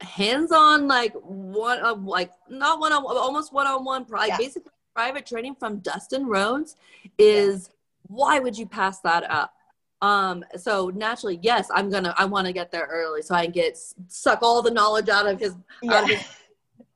hands-on 0.01 0.87
like 0.87 1.13
one 1.13 1.79
of 1.79 2.03
like 2.03 2.31
not 2.49 2.79
one 2.79 2.91
on 2.91 3.03
almost 3.05 3.51
one-on-one 3.51 4.05
like 4.09 4.29
yeah. 4.29 4.37
basically 4.37 4.71
private 4.93 5.25
training 5.25 5.55
from 5.55 5.79
dustin 5.79 6.27
rhodes 6.27 6.75
is 7.17 7.67
yeah. 7.67 8.15
why 8.15 8.37
would 8.37 8.55
you 8.55 8.67
pass 8.67 8.99
that 8.99 9.27
up 9.27 9.56
Um, 10.01 10.43
so 10.55 10.91
naturally, 10.93 11.39
yes, 11.41 11.67
I'm 11.73 11.89
gonna. 11.89 12.13
I 12.17 12.25
want 12.25 12.47
to 12.47 12.53
get 12.53 12.71
there 12.71 12.87
early 12.91 13.21
so 13.21 13.33
I 13.33 13.45
can 13.45 13.51
get 13.51 13.79
suck 14.07 14.39
all 14.41 14.61
the 14.61 14.71
knowledge 14.71 15.09
out 15.09 15.27
of 15.27 15.39
his. 15.39 15.55
Yeah. 15.81 15.93
Out 15.93 16.03
of 16.03 16.09
his 16.09 16.27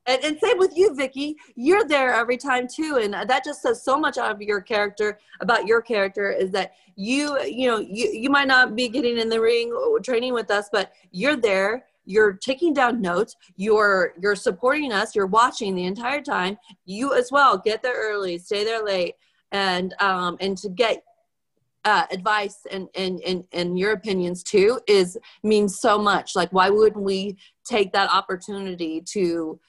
and, 0.07 0.23
and 0.23 0.39
same 0.39 0.57
with 0.57 0.75
you, 0.75 0.91
Vickie. 0.91 1.35
You're 1.55 1.85
there 1.85 2.13
every 2.13 2.37
time 2.37 2.67
too, 2.67 2.99
and 3.01 3.13
that 3.13 3.43
just 3.43 3.61
says 3.61 3.83
so 3.83 3.99
much 3.99 4.17
out 4.17 4.31
of 4.31 4.41
your 4.41 4.61
character. 4.61 5.19
About 5.41 5.67
your 5.67 5.81
character 5.81 6.31
is 6.31 6.51
that 6.51 6.73
you, 6.95 7.39
you 7.43 7.67
know, 7.67 7.79
you 7.79 8.09
you 8.11 8.29
might 8.29 8.47
not 8.47 8.75
be 8.75 8.89
getting 8.89 9.17
in 9.17 9.29
the 9.29 9.39
ring 9.39 9.71
or 9.71 9.99
training 9.99 10.33
with 10.33 10.49
us, 10.49 10.69
but 10.71 10.91
you're 11.11 11.35
there. 11.35 11.85
You're 12.05 12.33
taking 12.33 12.73
down 12.73 12.99
notes. 12.99 13.35
You're 13.57 14.13
you're 14.19 14.35
supporting 14.35 14.91
us. 14.91 15.15
You're 15.15 15.27
watching 15.27 15.75
the 15.75 15.85
entire 15.85 16.21
time. 16.21 16.57
You 16.85 17.13
as 17.13 17.31
well. 17.31 17.57
Get 17.57 17.83
there 17.83 17.95
early. 17.95 18.39
Stay 18.39 18.63
there 18.63 18.83
late, 18.83 19.15
and 19.51 19.93
um 19.99 20.35
and 20.39 20.57
to 20.57 20.69
get 20.69 21.03
uh, 21.83 22.05
advice 22.11 22.59
and, 22.71 22.87
and 22.95 23.19
and 23.21 23.43
and 23.51 23.77
your 23.77 23.91
opinions 23.91 24.43
too 24.43 24.79
is 24.87 25.17
means 25.43 25.79
so 25.79 25.97
much. 25.97 26.35
Like, 26.35 26.51
why 26.51 26.69
wouldn't 26.69 27.03
we 27.03 27.37
take 27.65 27.91
that 27.93 28.11
opportunity 28.13 29.01
to 29.13 29.59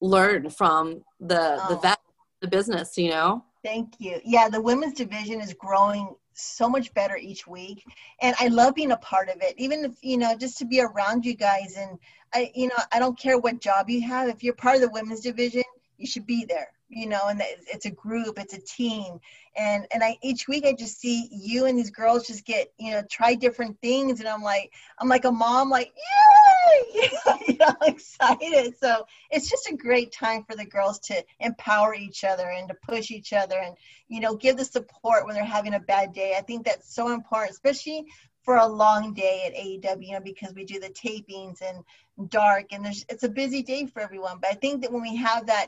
learn 0.00 0.50
from 0.50 1.02
the 1.20 1.62
the 1.68 1.76
Oh. 1.76 1.80
vet 1.82 1.98
the 2.40 2.48
business 2.48 2.96
you 2.96 3.10
know 3.10 3.44
Thank 3.64 3.94
you. 3.98 4.20
Yeah, 4.24 4.48
the 4.48 4.60
women's 4.60 4.94
division 4.94 5.40
is 5.40 5.52
growing 5.52 6.14
so 6.32 6.68
much 6.68 6.94
better 6.94 7.16
each 7.16 7.46
week, 7.46 7.84
and 8.22 8.36
I 8.38 8.46
love 8.48 8.76
being 8.76 8.92
a 8.92 8.96
part 8.98 9.28
of 9.28 9.42
it. 9.42 9.54
Even 9.58 9.84
if 9.84 9.92
you 10.00 10.16
know, 10.16 10.36
just 10.36 10.58
to 10.58 10.64
be 10.64 10.80
around 10.80 11.26
you 11.26 11.34
guys, 11.34 11.74
and 11.76 11.98
I, 12.32 12.52
you 12.54 12.68
know, 12.68 12.76
I 12.92 12.98
don't 13.00 13.18
care 13.18 13.36
what 13.38 13.60
job 13.60 13.90
you 13.90 14.00
have. 14.02 14.28
If 14.28 14.44
you're 14.44 14.54
part 14.54 14.76
of 14.76 14.82
the 14.82 14.90
women's 14.90 15.20
division, 15.20 15.64
you 15.96 16.06
should 16.06 16.26
be 16.26 16.44
there. 16.44 16.68
You 16.90 17.06
know, 17.06 17.28
and 17.28 17.42
it's 17.44 17.84
a 17.84 17.90
group, 17.90 18.38
it's 18.38 18.54
a 18.54 18.60
team, 18.60 19.20
and 19.56 19.86
and 19.92 20.02
I 20.02 20.16
each 20.22 20.48
week 20.48 20.64
I 20.64 20.72
just 20.72 20.98
see 20.98 21.28
you 21.30 21.66
and 21.66 21.78
these 21.78 21.90
girls 21.90 22.26
just 22.26 22.46
get 22.46 22.72
you 22.78 22.92
know 22.92 23.02
try 23.10 23.34
different 23.34 23.78
things, 23.82 24.20
and 24.20 24.28
I'm 24.28 24.42
like 24.42 24.72
I'm 24.98 25.08
like 25.08 25.26
a 25.26 25.32
mom, 25.32 25.68
like 25.68 25.92
yay, 25.94 27.10
you 27.48 27.58
know, 27.58 27.74
excited. 27.82 28.74
So 28.78 29.06
it's 29.30 29.50
just 29.50 29.68
a 29.68 29.76
great 29.76 30.12
time 30.12 30.44
for 30.44 30.56
the 30.56 30.64
girls 30.64 30.98
to 31.00 31.22
empower 31.40 31.94
each 31.94 32.24
other 32.24 32.48
and 32.48 32.68
to 32.68 32.74
push 32.74 33.10
each 33.10 33.34
other 33.34 33.58
and 33.58 33.76
you 34.08 34.20
know 34.20 34.34
give 34.34 34.56
the 34.56 34.64
support 34.64 35.26
when 35.26 35.34
they're 35.34 35.44
having 35.44 35.74
a 35.74 35.80
bad 35.80 36.12
day 36.12 36.34
i 36.36 36.40
think 36.40 36.64
that's 36.64 36.94
so 36.94 37.12
important 37.12 37.52
especially 37.52 38.06
for 38.48 38.56
a 38.56 38.66
long 38.66 39.12
day 39.12 39.42
at 39.46 39.54
AEW, 39.54 40.06
you 40.06 40.14
know, 40.14 40.20
because 40.20 40.54
we 40.54 40.64
do 40.64 40.80
the 40.80 40.88
tapings 40.88 41.60
and 41.60 41.84
dark 42.30 42.72
and 42.72 42.82
there's 42.82 43.04
it's 43.10 43.22
a 43.22 43.28
busy 43.28 43.62
day 43.62 43.84
for 43.84 44.00
everyone. 44.00 44.38
But 44.40 44.50
I 44.50 44.54
think 44.54 44.80
that 44.80 44.90
when 44.90 45.02
we 45.02 45.16
have 45.16 45.46
that, 45.48 45.66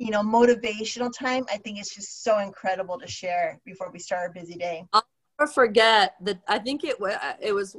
you 0.00 0.10
know, 0.10 0.22
motivational 0.22 1.12
time, 1.16 1.44
I 1.52 1.58
think 1.58 1.78
it's 1.78 1.94
just 1.94 2.24
so 2.24 2.38
incredible 2.38 2.98
to 2.98 3.06
share 3.06 3.60
before 3.66 3.90
we 3.92 3.98
start 3.98 4.22
our 4.22 4.32
busy 4.32 4.56
day. 4.56 4.86
I'll 4.94 5.04
never 5.38 5.50
forget 5.50 6.16
that 6.20 6.38
i 6.48 6.58
think 6.58 6.84
it 6.84 7.00
was 7.00 7.14
it 7.40 7.52
was 7.52 7.76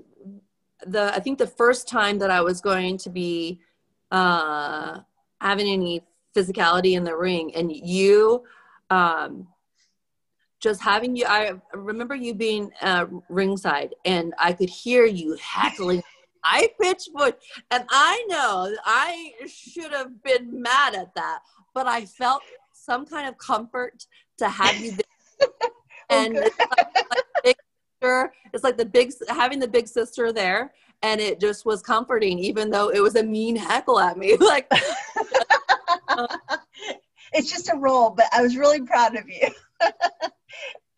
the 0.88 1.14
i 1.14 1.20
think 1.20 1.38
the 1.38 1.46
first 1.46 1.88
time 1.88 2.18
that 2.18 2.32
i 2.32 2.42
was 2.42 2.60
going 2.60 2.98
to 2.98 3.10
be 3.10 3.60
uh 4.10 4.98
having 5.40 5.68
any 5.68 6.02
physicality 6.36 6.94
in 6.94 7.04
the 7.04 7.16
ring 7.16 7.54
and 7.54 7.72
you 7.72 8.44
um 8.90 9.48
just 10.60 10.82
having 10.82 11.16
you 11.16 11.24
i 11.28 11.52
remember 11.74 12.16
you 12.16 12.34
being 12.34 12.72
uh 12.82 13.06
ringside 13.30 13.94
and 14.06 14.34
i 14.40 14.52
could 14.52 14.70
hear 14.70 15.06
you 15.06 15.38
heckling 15.40 16.02
I 16.44 16.70
pitched 16.82 17.12
voice 17.16 17.34
and 17.70 17.86
i 17.92 18.26
know 18.28 18.76
i 18.84 19.34
should 19.48 19.92
have 19.92 20.24
been 20.24 20.60
mad 20.60 20.96
at 20.96 21.14
that 21.14 21.42
but 21.74 21.88
i 21.88 22.06
felt 22.06 22.42
some 22.74 23.06
kind 23.06 23.28
of 23.28 23.38
comfort 23.38 24.06
to 24.38 24.48
have 24.50 24.76
you 24.80 24.92
there 24.92 25.50
and 26.10 26.38
it's 26.38 26.60
like, 26.60 26.70
like 26.96 27.24
big 27.44 27.56
sister, 28.02 28.34
it's 28.54 28.64
like 28.64 28.78
the 28.78 28.86
big 28.86 29.12
having 29.30 29.60
the 29.60 29.68
big 29.68 29.88
sister 29.88 30.32
there 30.32 30.74
and 31.04 31.20
it 31.22 31.40
just 31.40 31.66
was 31.66 31.82
comforting 31.82 32.40
even 32.40 32.70
though 32.70 32.90
it 32.90 33.00
was 33.00 33.16
a 33.16 33.24
mean 33.24 33.56
heckle 33.56 34.00
at 34.00 34.18
me 34.18 34.36
like 34.40 34.72
it's 37.34 37.52
just 37.52 37.70
a 37.72 37.78
role, 37.78 38.10
but 38.10 38.26
I 38.32 38.42
was 38.42 38.58
really 38.58 38.82
proud 38.82 39.16
of 39.16 39.30
you. 39.30 39.50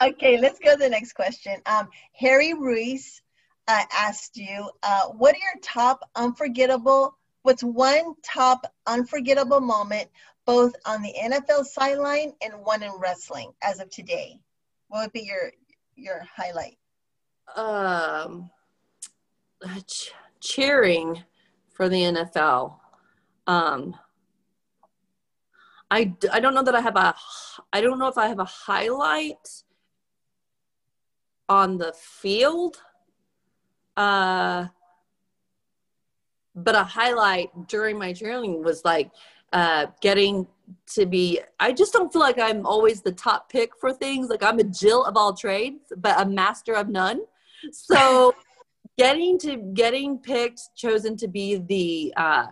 okay, 0.01 0.39
let's 0.39 0.59
go 0.59 0.73
to 0.73 0.77
the 0.77 0.89
next 0.89 1.13
question. 1.13 1.57
Um, 1.65 1.89
Harry 2.13 2.53
Ruiz 2.53 3.21
uh, 3.67 3.83
asked 3.93 4.38
you, 4.38 4.69
uh, 4.81 5.07
what 5.09 5.36
are 5.36 5.39
your 5.39 5.62
top 5.62 6.01
unforgettable, 6.15 7.17
what's 7.43 7.63
one 7.63 8.13
top 8.23 8.65
unforgettable 8.88 9.62
moment, 9.62 10.09
both 10.45 10.73
on 10.86 11.01
the 11.01 11.13
NFL 11.21 11.65
sideline 11.65 12.34
and 12.43 12.53
one 12.63 12.84
in 12.84 12.91
wrestling 12.99 13.51
as 13.62 13.79
of 13.79 13.89
today? 13.89 14.39
What 14.88 15.01
would 15.01 15.13
be 15.13 15.21
your 15.21 15.51
your 15.95 16.21
highlight? 16.36 16.77
um 17.56 18.49
uh, 19.63 19.79
ch- 19.86 20.13
cheering 20.39 21.23
for 21.71 21.89
the 21.89 21.97
NFL 21.97 22.75
um 23.47 23.95
I, 25.91 26.15
I 26.32 26.39
don't 26.39 26.56
know 26.56 26.63
that 26.63 26.75
I 26.75 26.82
have 26.82 26.95
a 26.95 27.13
I 27.71 27.82
don't 27.82 27.99
know 27.99 28.08
if 28.08 28.17
I 28.17 28.27
have 28.27 28.39
a 28.39 28.45
highlight 28.45 29.63
on 31.49 31.77
the 31.77 31.93
field 31.93 32.77
uh 33.95 34.67
but 36.56 36.75
a 36.75 36.84
highlight 36.84 37.49
during 37.67 37.97
my 37.99 38.13
cheerleading 38.13 38.63
was 38.63 38.84
like 38.86 39.12
uh 39.54 39.88
getting 40.02 40.48
to 40.96 41.06
be 41.06 41.39
I 41.60 41.72
just 41.72 41.94
don't 41.94 42.12
feel 42.12 42.22
like 42.22 42.39
I'm 42.39 42.66
always 42.66 43.02
the 43.02 43.12
top 43.12 43.50
pick 43.50 43.72
for 43.78 43.94
things. 43.94 44.30
Like 44.30 44.44
I'm 44.44 44.60
a 44.60 44.63
Jill 44.63 45.04
of 45.06 45.16
all 45.16 45.34
trades 45.34 45.94
but 45.98 46.20
a 46.20 46.26
master 46.26 46.74
of 46.74 46.89
none. 46.89 47.22
So 47.72 48.36
getting 48.98 49.39
to 49.39 49.58
getting 49.74 50.18
picked 50.20 50.62
chosen 50.76 51.16
to 51.18 51.28
be 51.28 51.58
the 51.58 52.13
uh 52.18 52.48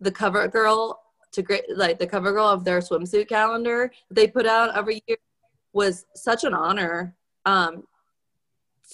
the 0.00 0.10
cover 0.12 0.46
girl 0.48 1.02
to 1.32 1.42
great 1.42 1.64
like 1.76 1.98
the 1.98 2.06
cover 2.06 2.32
girl 2.32 2.46
of 2.48 2.64
their 2.64 2.80
swimsuit 2.80 3.28
calendar 3.28 3.90
they 4.10 4.26
put 4.26 4.46
out 4.46 4.76
every 4.76 5.02
year 5.06 5.16
was 5.72 6.06
such 6.14 6.44
an 6.44 6.54
honor 6.54 7.14
um 7.44 7.84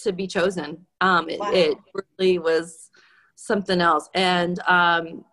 to 0.03 0.12
be 0.12 0.27
chosen. 0.27 0.87
Um 1.01 1.29
it, 1.29 1.38
Wow. 1.38 1.51
it 1.53 1.79
really 1.95 2.38
was 2.38 2.90
something 3.37 3.81
else. 3.81 4.09
And 4.14 4.59
um 4.66 5.25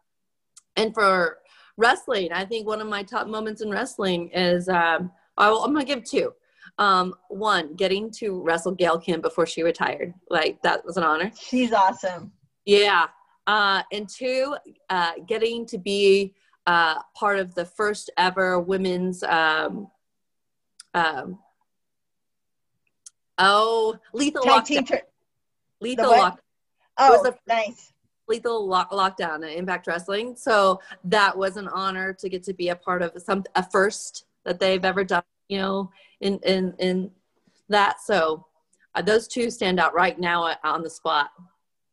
and 0.76 0.94
for 0.94 1.39
wrestling 1.80 2.32
i 2.32 2.44
think 2.46 2.68
one 2.68 2.82
of 2.82 2.88
my 2.88 3.02
top 3.02 3.28
moments 3.28 3.62
in 3.62 3.70
wrestling 3.70 4.30
is 4.30 4.70
um 4.70 5.12
I 5.38 5.50
will, 5.50 5.64
i'm 5.64 5.74
gonna 5.74 5.86
give 5.86 6.04
two 6.04 6.34
um 6.78 7.14
one 7.30 7.76
getting 7.76 8.12
to 8.12 8.42
wrestle 8.44 8.74
gail 8.74 9.00
kim 9.00 9.22
before 9.22 9.46
she 9.46 9.64
retired 9.64 10.14
like 10.30 10.62
that 10.62 10.86
was 10.86 10.98
an 10.98 11.04
honor 11.04 11.32
She's 11.40 11.74
awesome. 11.74 12.32
yeah. 12.66 13.08
Uh, 13.50 13.82
and 13.92 14.08
two, 14.08 14.56
uh, 14.92 15.14
getting 15.28 15.66
to 15.66 15.80
be 15.80 16.36
uh, 16.68 17.02
part 17.16 17.40
of 17.40 17.56
the 17.56 17.66
first 17.66 18.12
ever 18.16 18.60
women's, 18.60 19.24
um, 19.24 19.88
um, 20.94 21.40
oh, 23.40 23.98
lethal 24.14 24.44
Tag 24.44 24.66
team. 24.66 24.84
lockdown. 24.84 25.02
Lethal 25.82 26.38
oh, 27.00 27.34
nice. 27.48 27.92
Lethal 28.30 28.68
lock, 28.68 28.92
lockdown 28.92 29.44
at 29.46 29.58
Impact 29.58 29.88
Wrestling. 29.88 30.36
So 30.36 30.80
that 31.04 31.38
was 31.38 31.58
an 31.58 31.68
honor 31.68 32.14
to 32.14 32.30
get 32.30 32.44
to 32.44 32.54
be 32.54 32.70
a 32.70 32.76
part 32.76 33.02
of 33.02 33.12
some 33.22 33.44
a 33.56 33.68
first 33.70 34.26
that 34.46 34.60
they've 34.60 34.86
ever 34.86 35.04
done. 35.04 35.24
You 35.50 35.58
know, 35.58 35.92
in 36.22 36.40
in 36.46 36.74
in 36.80 37.12
that. 37.70 38.02
So 38.02 38.46
uh, 38.96 39.02
those 39.02 39.28
two 39.28 39.50
stand 39.50 39.80
out 39.80 39.94
right 39.94 40.20
now 40.20 40.44
uh, 40.46 40.56
on 40.64 40.84
the 40.84 40.90
spot. 40.90 41.32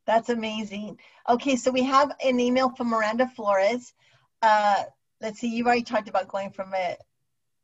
That's 0.07 0.29
amazing. 0.29 0.99
Okay, 1.29 1.57
so 1.57 1.71
we 1.71 1.83
have 1.83 2.13
an 2.25 2.39
email 2.39 2.71
from 2.71 2.89
Miranda 2.89 3.29
Flores. 3.29 3.93
Uh, 4.43 4.85
let's 5.21 5.41
see, 5.41 5.49
you've 5.49 5.67
already 5.67 5.83
talked 5.83 6.09
about 6.09 6.29
going 6.29 6.51
from 6.51 6.73
a, 6.75 6.97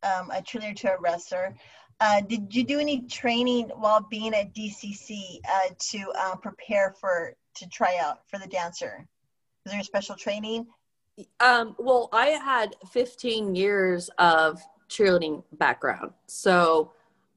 um, 0.02 0.30
a 0.30 0.42
cheerleader 0.42 0.76
to 0.76 0.94
a 0.94 1.00
wrestler. 1.00 1.54
Uh, 2.00 2.20
did 2.22 2.52
you 2.52 2.64
do 2.64 2.80
any 2.80 3.02
training 3.02 3.70
while 3.76 4.04
being 4.10 4.34
at 4.34 4.52
DCC 4.54 5.38
uh, 5.48 5.68
to 5.78 6.12
uh, 6.18 6.34
prepare 6.36 6.94
for 7.00 7.36
to 7.56 7.68
try 7.68 7.98
out 8.00 8.20
for 8.28 8.38
the 8.38 8.46
dancer? 8.46 9.06
Was 9.64 9.72
there 9.72 9.80
a 9.80 9.84
special 9.84 10.16
training? 10.16 10.66
Um, 11.40 11.76
well, 11.78 12.08
I 12.12 12.28
had 12.28 12.74
15 12.90 13.54
years 13.54 14.10
of 14.18 14.60
cheerleading 14.88 15.44
background, 15.52 16.12
so 16.26 16.92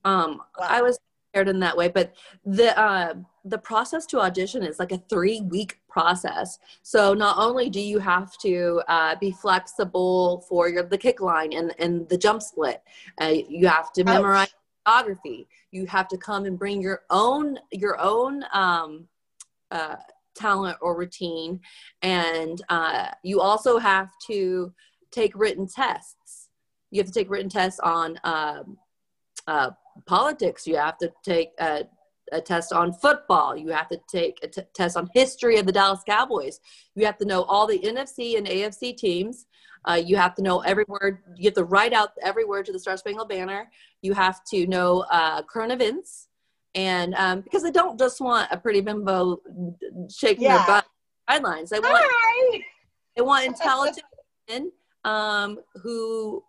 um, 0.06 0.41
Wow. 0.58 0.67
I 0.69 0.82
was 0.82 0.99
prepared 1.36 1.49
in 1.54 1.60
that 1.60 1.75
way. 1.75 1.89
But 1.89 2.13
the 2.45 2.78
uh, 2.80 3.15
the 3.43 3.58
process 3.58 4.06
to 4.08 4.19
audition 4.19 4.63
is 4.63 4.80
like 4.80 4.91
a 4.91 4.97
three 5.10 5.41
week 5.41 5.80
process. 5.89 6.60
So 6.84 7.13
not 7.13 7.38
only 7.38 7.69
do 7.69 7.82
you 7.82 7.99
have 7.99 8.38
to 8.39 8.82
uh, 8.88 9.15
be 9.19 9.32
flexible 9.32 10.45
for 10.47 10.69
your 10.69 10.84
the 10.84 10.97
kick 10.97 11.19
line 11.21 11.54
and 11.54 11.73
and 11.80 12.08
the 12.10 12.17
jump 12.17 12.41
split, 12.41 12.82
uh, 13.21 13.34
you 13.47 13.67
have 13.67 13.91
to 13.93 14.04
memorize 14.04 14.54
choreography. 14.88 15.47
You 15.71 15.86
have 15.88 16.08
to 16.10 16.17
come 16.17 16.45
and 16.45 16.58
bring 16.58 16.82
your 16.82 17.01
own 17.10 17.60
your 17.71 17.99
own 17.99 18.43
um, 18.54 19.08
uh, 19.71 19.95
talent 20.36 20.78
or 20.82 20.97
routine, 20.97 21.60
and 22.01 22.62
uh, 22.69 23.08
you 23.23 23.41
also 23.41 23.78
have 23.78 24.10
to 24.28 24.73
take 25.12 25.32
written 25.36 25.67
tests. 25.67 26.49
You 26.91 26.99
have 27.01 27.08
to 27.08 27.13
take 27.13 27.30
written 27.30 27.49
tests 27.49 27.80
on 27.80 28.19
um, 28.23 28.78
uh, 29.47 29.71
politics. 30.06 30.67
You 30.67 30.75
have 30.78 30.97
to 30.99 31.12
take 31.23 31.49
uh, 31.60 31.84
a 32.32 32.41
test 32.41 32.73
on 32.73 32.93
football. 32.93 33.56
You 33.56 33.69
have 33.69 33.88
to 33.89 33.99
take 34.10 34.39
a 34.43 34.47
t- 34.47 34.62
test 34.73 34.97
on 34.97 35.10
history 35.13 35.58
of 35.58 35.65
the 35.65 35.71
Dallas 35.71 36.01
Cowboys. 36.08 36.60
You 36.95 37.06
have 37.06 37.17
to 37.19 37.25
know 37.25 37.43
all 37.43 37.67
the 37.67 37.80
NFC 37.80 38.38
and 38.38 38.47
AFC 38.47 38.95
teams. 38.97 39.45
Uh, 39.88 40.01
you 40.04 40.15
have 40.15 40.34
to 40.36 40.41
know 40.41 40.62
every 40.62 40.86
word. 40.88 41.19
You 41.36 41.45
have 41.45 41.54
to 41.56 41.63
write 41.63 41.93
out 41.93 42.10
every 42.23 42.45
word 42.45 42.65
to 42.65 42.71
the 42.71 42.80
Star 42.80 42.97
Spangled 42.97 43.30
Banner. 43.30 43.69
You 44.01 44.13
have 44.13 44.43
to 44.45 44.65
know 44.67 45.06
uh, 45.12 45.43
current 45.43 45.71
events, 45.71 46.28
and 46.75 47.15
um, 47.15 47.41
because 47.41 47.63
they 47.63 47.71
don't 47.71 47.97
just 47.97 48.19
want 48.21 48.49
a 48.51 48.57
pretty 48.57 48.81
bimbo 48.81 49.39
shaking 50.09 50.43
Yeah. 50.43 50.57
their 50.57 50.65
butt 50.67 50.85
guidelines. 51.29 51.69
They 51.69 51.79
want 51.79 52.03
Hi. 52.05 52.59
they 53.15 53.21
want 53.21 53.45
intelligent 53.53 54.05
men 54.49 54.71
um, 55.05 55.59
who 55.81 56.43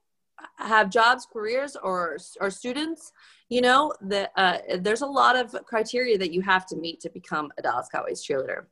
have 0.58 0.90
jobs, 0.90 1.26
careers, 1.32 1.76
or 1.76 2.18
or 2.40 2.50
students. 2.50 3.12
You 3.48 3.60
know 3.60 3.92
that 4.02 4.32
uh, 4.36 4.58
there's 4.80 5.02
a 5.02 5.06
lot 5.06 5.36
of 5.36 5.52
criteria 5.64 6.18
that 6.18 6.32
you 6.32 6.42
have 6.42 6.66
to 6.66 6.76
meet 6.76 7.00
to 7.00 7.10
become 7.10 7.52
a 7.58 7.62
Dallas 7.62 7.88
Cowboys 7.90 8.24
cheerleader. 8.26 8.64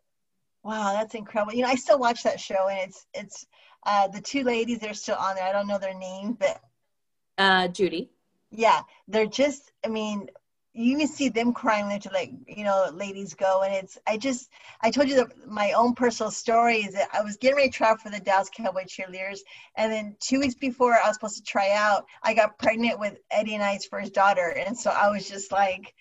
Wow, 0.65 0.93
that's 0.95 1.15
incredible. 1.15 1.55
You 1.55 1.63
know, 1.63 1.69
I 1.69 1.75
still 1.77 1.99
watch 1.99 2.23
that 2.25 2.41
show, 2.41 2.69
and 2.69 2.81
it's 2.81 3.07
it's 3.15 3.47
uh, 3.87 4.09
the 4.09 4.21
two 4.21 4.43
ladies. 4.43 4.81
that 4.81 4.91
are 4.91 4.95
still 4.95 5.17
on 5.17 5.37
there. 5.37 5.45
I 5.45 5.53
don't 5.53 5.69
know 5.69 5.79
their 5.79 5.95
name, 5.99 6.33
but 6.33 6.61
Uh, 7.39 7.69
Judy. 7.69 8.11
yeah, 8.51 8.81
they're 9.07 9.27
just. 9.27 9.73
I 9.85 9.89
mean, 9.89 10.29
you 10.75 10.99
can 10.99 11.07
see 11.07 11.29
them 11.29 11.53
crying 11.53 11.87
when 11.87 12.01
to 12.01 12.11
like 12.13 12.33
you 12.49 12.65
know 12.65 12.91
ladies 12.93 13.33
go, 13.35 13.63
and 13.63 13.73
it's. 13.73 13.97
I 14.07 14.17
just 14.17 14.51
I 14.81 14.91
told 14.91 15.09
you 15.09 15.15
that 15.17 15.49
my 15.49 15.73
own 15.73 15.95
personal 15.95 16.33
story 16.33 16.79
is 16.79 16.95
that 16.95 17.09
I 17.13 17.23
was 17.23 17.37
getting 17.37 17.57
ready 17.57 17.71
to 17.71 17.77
try 17.77 17.91
out 17.91 18.01
for 18.01 18.11
the 18.11 18.19
Dallas 18.19 18.51
Cowboy 18.55 18.85
cheerleaders, 18.85 19.39
and 19.77 19.93
then 19.93 20.17
two 20.19 20.41
weeks 20.41 20.57
before 20.57 20.95
I 20.95 21.07
was 21.07 21.15
supposed 21.15 21.37
to 21.37 21.45
try 21.45 21.71
out, 21.71 22.07
I 22.25 22.35
got 22.35 22.59
pregnant 22.59 22.99
with 22.99 23.17
Eddie 23.31 23.55
and 23.55 23.63
I's 23.63 23.87
first 23.87 24.13
daughter, 24.15 24.49
and 24.51 24.77
so 24.77 24.91
I 24.91 25.09
was 25.11 25.29
just 25.29 25.53
like, 25.53 25.95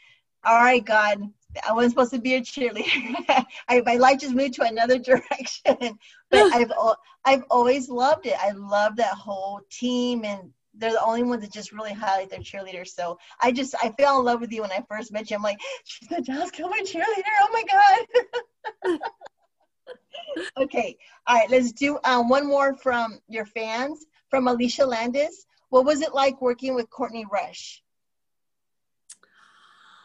all 0.43 0.59
right, 0.59 0.83
God. 0.83 1.21
I 1.69 1.71
wasn't 1.71 1.91
supposed 1.91 2.13
to 2.13 2.19
be 2.19 2.33
a 2.33 2.41
cheerleader. 2.41 3.45
I, 3.69 3.81
my 3.81 3.97
life 3.97 4.19
just 4.19 4.33
moved 4.33 4.55
to 4.55 4.63
another 4.63 4.97
direction. 5.11 5.99
but 6.31 6.51
I've 6.51 6.71
I've 7.25 7.43
always 7.51 7.89
loved 7.89 8.25
it. 8.25 8.35
I 8.41 8.53
love 8.53 8.95
that 8.95 9.13
whole 9.13 9.61
team, 9.69 10.25
and 10.25 10.51
they're 10.75 10.91
the 10.91 11.03
only 11.03 11.23
ones 11.23 11.41
that 11.41 11.51
just 11.51 11.71
really 11.71 11.93
highlight 11.93 12.29
their 12.29 12.39
cheerleaders. 12.39 12.89
So 12.89 13.17
I 13.41 13.51
just 13.51 13.75
I 13.81 13.89
fell 13.91 14.19
in 14.19 14.25
love 14.25 14.41
with 14.41 14.51
you 14.51 14.61
when 14.61 14.71
I 14.71 14.83
first 14.89 15.11
met 15.11 15.29
you. 15.29 15.37
I'm 15.37 15.43
like, 15.43 15.59
she's 15.85 16.09
the 16.09 16.15
Cowboy 16.15 16.77
cheerleader. 16.79 17.33
Oh 17.41 17.49
my 17.51 17.63
god. 18.87 18.99
okay, 20.57 20.97
all 21.27 21.37
right. 21.37 21.49
Let's 21.49 21.71
do 21.71 21.99
um, 22.03 22.29
one 22.29 22.47
more 22.47 22.75
from 22.75 23.19
your 23.27 23.45
fans 23.45 24.05
from 24.29 24.47
Alicia 24.47 24.85
Landis. 24.85 25.45
What 25.69 25.85
was 25.85 26.01
it 26.01 26.13
like 26.13 26.41
working 26.41 26.75
with 26.75 26.89
Courtney 26.89 27.25
Rush? 27.31 27.83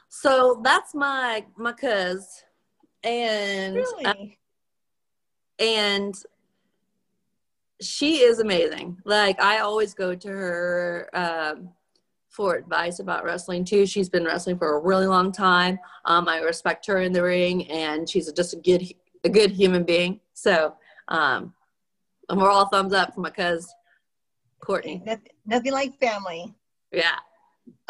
So 0.09 0.61
that's 0.65 0.95
my 0.95 1.45
my 1.57 1.73
cuz, 1.73 2.45
and 3.03 3.75
Really? 3.75 4.39
and 5.59 6.15
she 7.81 8.19
is 8.19 8.39
amazing. 8.41 8.99
Like 9.05 9.41
I 9.41 9.59
always 9.59 9.95
go 9.95 10.15
to 10.15 10.29
her 10.29 11.11
um, 11.13 11.71
for 12.29 12.57
advice 12.57 12.99
about 12.99 13.25
wrestling 13.25 13.65
too. 13.65 13.87
She's 13.87 14.09
been 14.09 14.25
wrestling 14.25 14.59
for 14.59 14.77
a 14.77 14.81
really 14.81 15.07
long 15.07 15.33
time. 15.33 15.79
Um, 16.05 16.29
I 16.29 16.41
respect 16.41 16.87
her 16.87 16.99
in 16.99 17.13
the 17.13 17.23
ring, 17.23 17.69
and 17.69 18.09
she's 18.09 18.31
just 18.33 18.55
a 18.55 18.57
good 18.57 18.85
a 19.25 19.29
good 19.29 19.53
human 19.53 19.85
being. 19.85 20.21
So 20.35 20.75
um, 21.09 21.55
and 22.29 22.41
we're 22.41 22.51
all 22.51 22.69
thumbs 22.69 22.93
up 22.93 23.15
for 23.15 23.21
my 23.21 23.31
cuz 23.31 23.73
Courtney. 24.61 25.03
Nothing, 25.05 25.33
nothing 25.47 25.73
like 25.73 25.99
family. 26.01 26.55
Yeah. 26.93 27.19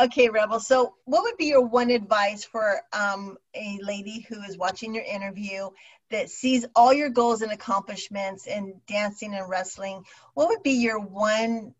Okay, 0.00 0.28
Rebel. 0.28 0.60
So, 0.60 0.94
what 1.04 1.22
would 1.22 1.36
be 1.36 1.46
your 1.46 1.64
one 1.64 1.90
advice 1.90 2.44
for 2.44 2.80
um, 2.92 3.36
a 3.54 3.78
lady 3.82 4.26
who 4.28 4.42
is 4.42 4.58
watching 4.58 4.94
your 4.94 5.04
interview 5.04 5.68
that 6.10 6.30
sees 6.30 6.64
all 6.74 6.92
your 6.92 7.10
goals 7.10 7.42
and 7.42 7.52
accomplishments 7.52 8.46
in 8.46 8.80
dancing 8.86 9.34
and 9.34 9.48
wrestling? 9.48 10.04
What 10.34 10.48
would 10.48 10.62
be 10.62 10.72
your 10.72 10.98
one 10.98 11.74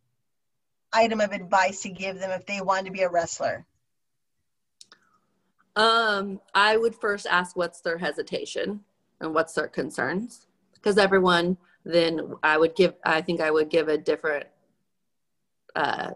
item 0.93 1.21
of 1.21 1.33
advice 1.33 1.83
to 1.83 1.91
give 1.91 2.19
them 2.19 2.31
if 2.31 2.47
they 2.47 2.61
wanted 2.61 2.87
to 2.87 2.93
be 2.93 3.03
a 3.03 3.11
wrestler? 3.11 3.67
Um, 5.77 6.41
I 6.55 6.77
would 6.77 6.95
first 6.95 7.27
ask 7.27 7.57
what's 7.57 7.81
their 7.81 7.99
hesitation 7.99 8.81
and 9.21 9.35
what's 9.35 9.53
their 9.53 9.69
concerns, 9.69 10.47
because 10.75 10.99
everyone 10.99 11.57
then 11.85 12.35
I 12.43 12.59
would 12.59 12.75
give. 12.75 12.95
I 13.05 13.21
think 13.23 13.41
I 13.41 13.51
would 13.51 13.71
give 13.71 13.89
a 13.89 13.97
different 13.97 14.47
uh, 15.77 16.11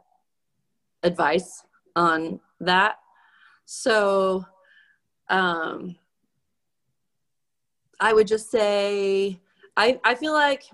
advice 1.02 1.64
on 1.94 2.40
that. 2.60 2.96
So, 3.64 4.44
um, 5.28 5.96
I 8.02 8.12
would 8.12 8.26
just 8.26 8.50
say 8.50 9.40
I 9.76 10.00
I 10.04 10.16
feel 10.16 10.32
like 10.32 10.64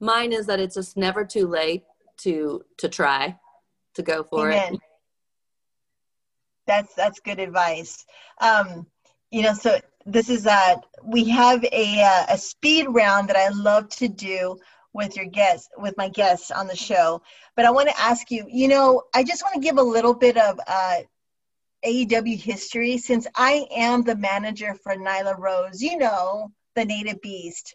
mine 0.00 0.32
is 0.32 0.46
that 0.46 0.58
it's 0.58 0.74
just 0.74 0.96
never 0.96 1.24
too 1.26 1.46
late 1.46 1.84
to 2.18 2.64
to 2.78 2.88
try 2.88 3.38
to 3.94 4.02
go 4.02 4.24
for 4.24 4.50
Amen. 4.50 4.74
it. 4.74 4.80
That's 6.66 6.94
that's 6.94 7.20
good 7.20 7.38
advice. 7.38 8.06
Um, 8.40 8.86
you 9.30 9.42
know, 9.42 9.52
so 9.52 9.78
this 10.06 10.30
is 10.30 10.46
uh 10.46 10.76
we 11.04 11.28
have 11.28 11.62
a 11.70 12.02
uh, 12.02 12.26
a 12.30 12.38
speed 12.38 12.86
round 12.88 13.28
that 13.28 13.36
I 13.36 13.48
love 13.48 13.90
to 13.90 14.08
do 14.08 14.56
with 14.94 15.16
your 15.16 15.26
guests 15.26 15.68
with 15.76 15.94
my 15.98 16.08
guests 16.08 16.50
on 16.50 16.66
the 16.66 16.76
show. 16.76 17.20
But 17.56 17.66
I 17.66 17.70
want 17.70 17.90
to 17.90 18.00
ask 18.00 18.30
you, 18.30 18.46
you 18.48 18.68
know, 18.68 19.02
I 19.14 19.22
just 19.22 19.42
want 19.42 19.54
to 19.54 19.60
give 19.60 19.76
a 19.76 19.82
little 19.82 20.14
bit 20.14 20.38
of 20.38 20.58
uh 20.66 20.96
AEW 21.84 22.38
history 22.38 22.98
since 22.98 23.26
I 23.36 23.66
am 23.74 24.02
the 24.02 24.16
manager 24.16 24.74
for 24.74 24.94
Nyla 24.94 25.38
Rose, 25.38 25.82
you 25.82 25.98
know, 25.98 26.52
the 26.74 26.84
native 26.84 27.20
beast. 27.20 27.74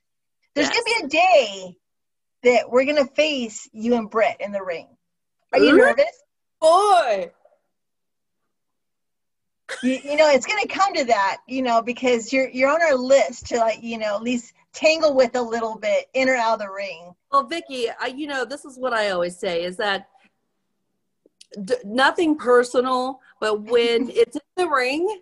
There's 0.55 0.69
Yes. 0.69 0.83
gonna 0.83 0.99
be 0.99 1.05
a 1.05 1.09
day 1.09 1.77
that 2.43 2.69
we're 2.69 2.85
gonna 2.85 3.05
face 3.05 3.69
you 3.73 3.95
and 3.95 4.09
Britt 4.09 4.37
in 4.39 4.51
the 4.51 4.63
ring. 4.63 4.87
Are 5.53 5.59
you 5.59 5.73
Ooh. 5.73 5.77
nervous? 5.77 6.23
Boy, 6.59 7.31
you, 9.83 9.99
you 10.03 10.15
know 10.15 10.29
it's 10.29 10.45
going 10.45 10.61
to 10.61 10.67
come 10.67 10.93
to 10.95 11.05
that 11.05 11.37
you 11.47 11.61
know 11.61 11.81
because 11.81 12.33
you're 12.33 12.49
you're 12.49 12.69
on 12.69 12.81
our 12.81 12.95
list 12.95 13.47
to 13.47 13.57
like 13.57 13.83
you 13.83 13.97
know 13.97 14.15
at 14.15 14.23
least 14.23 14.53
tangle 14.73 15.13
with 15.13 15.35
a 15.35 15.41
little 15.41 15.77
bit 15.77 16.05
in 16.13 16.29
or 16.29 16.35
out 16.35 16.53
of 16.53 16.59
the 16.59 16.69
ring 16.71 17.13
Well, 17.31 17.47
Vickie, 17.47 17.91
I, 17.99 18.07
you 18.07 18.27
know, 18.27 18.45
this 18.45 18.65
is 18.65 18.77
what 18.77 18.93
I 18.93 19.09
always 19.11 19.37
say 19.37 19.63
is 19.63 19.77
that 19.77 20.07
d- 21.63 21.75
nothing 21.83 22.37
personal, 22.37 23.19
but 23.39 23.61
when 23.61 24.09
it's 24.09 24.35
in 24.35 24.41
the 24.55 24.67
ring, 24.69 25.21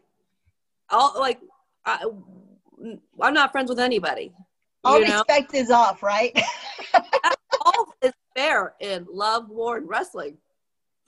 I'll 0.89 1.13
like, 1.17 1.39
I, 1.85 2.05
I'm 3.21 3.33
not 3.33 3.51
friends 3.51 3.69
with 3.69 3.79
anybody. 3.79 4.31
all 4.83 4.99
you 4.99 5.07
know, 5.07 5.23
respect 5.27 5.53
is 5.53 5.71
off 5.71 6.03
right 6.03 6.37
all 7.65 7.87
is 8.01 8.11
fair 8.35 8.73
in 8.79 9.05
love, 9.11 9.49
war, 9.49 9.77
and 9.77 9.89
wrestling. 9.89 10.37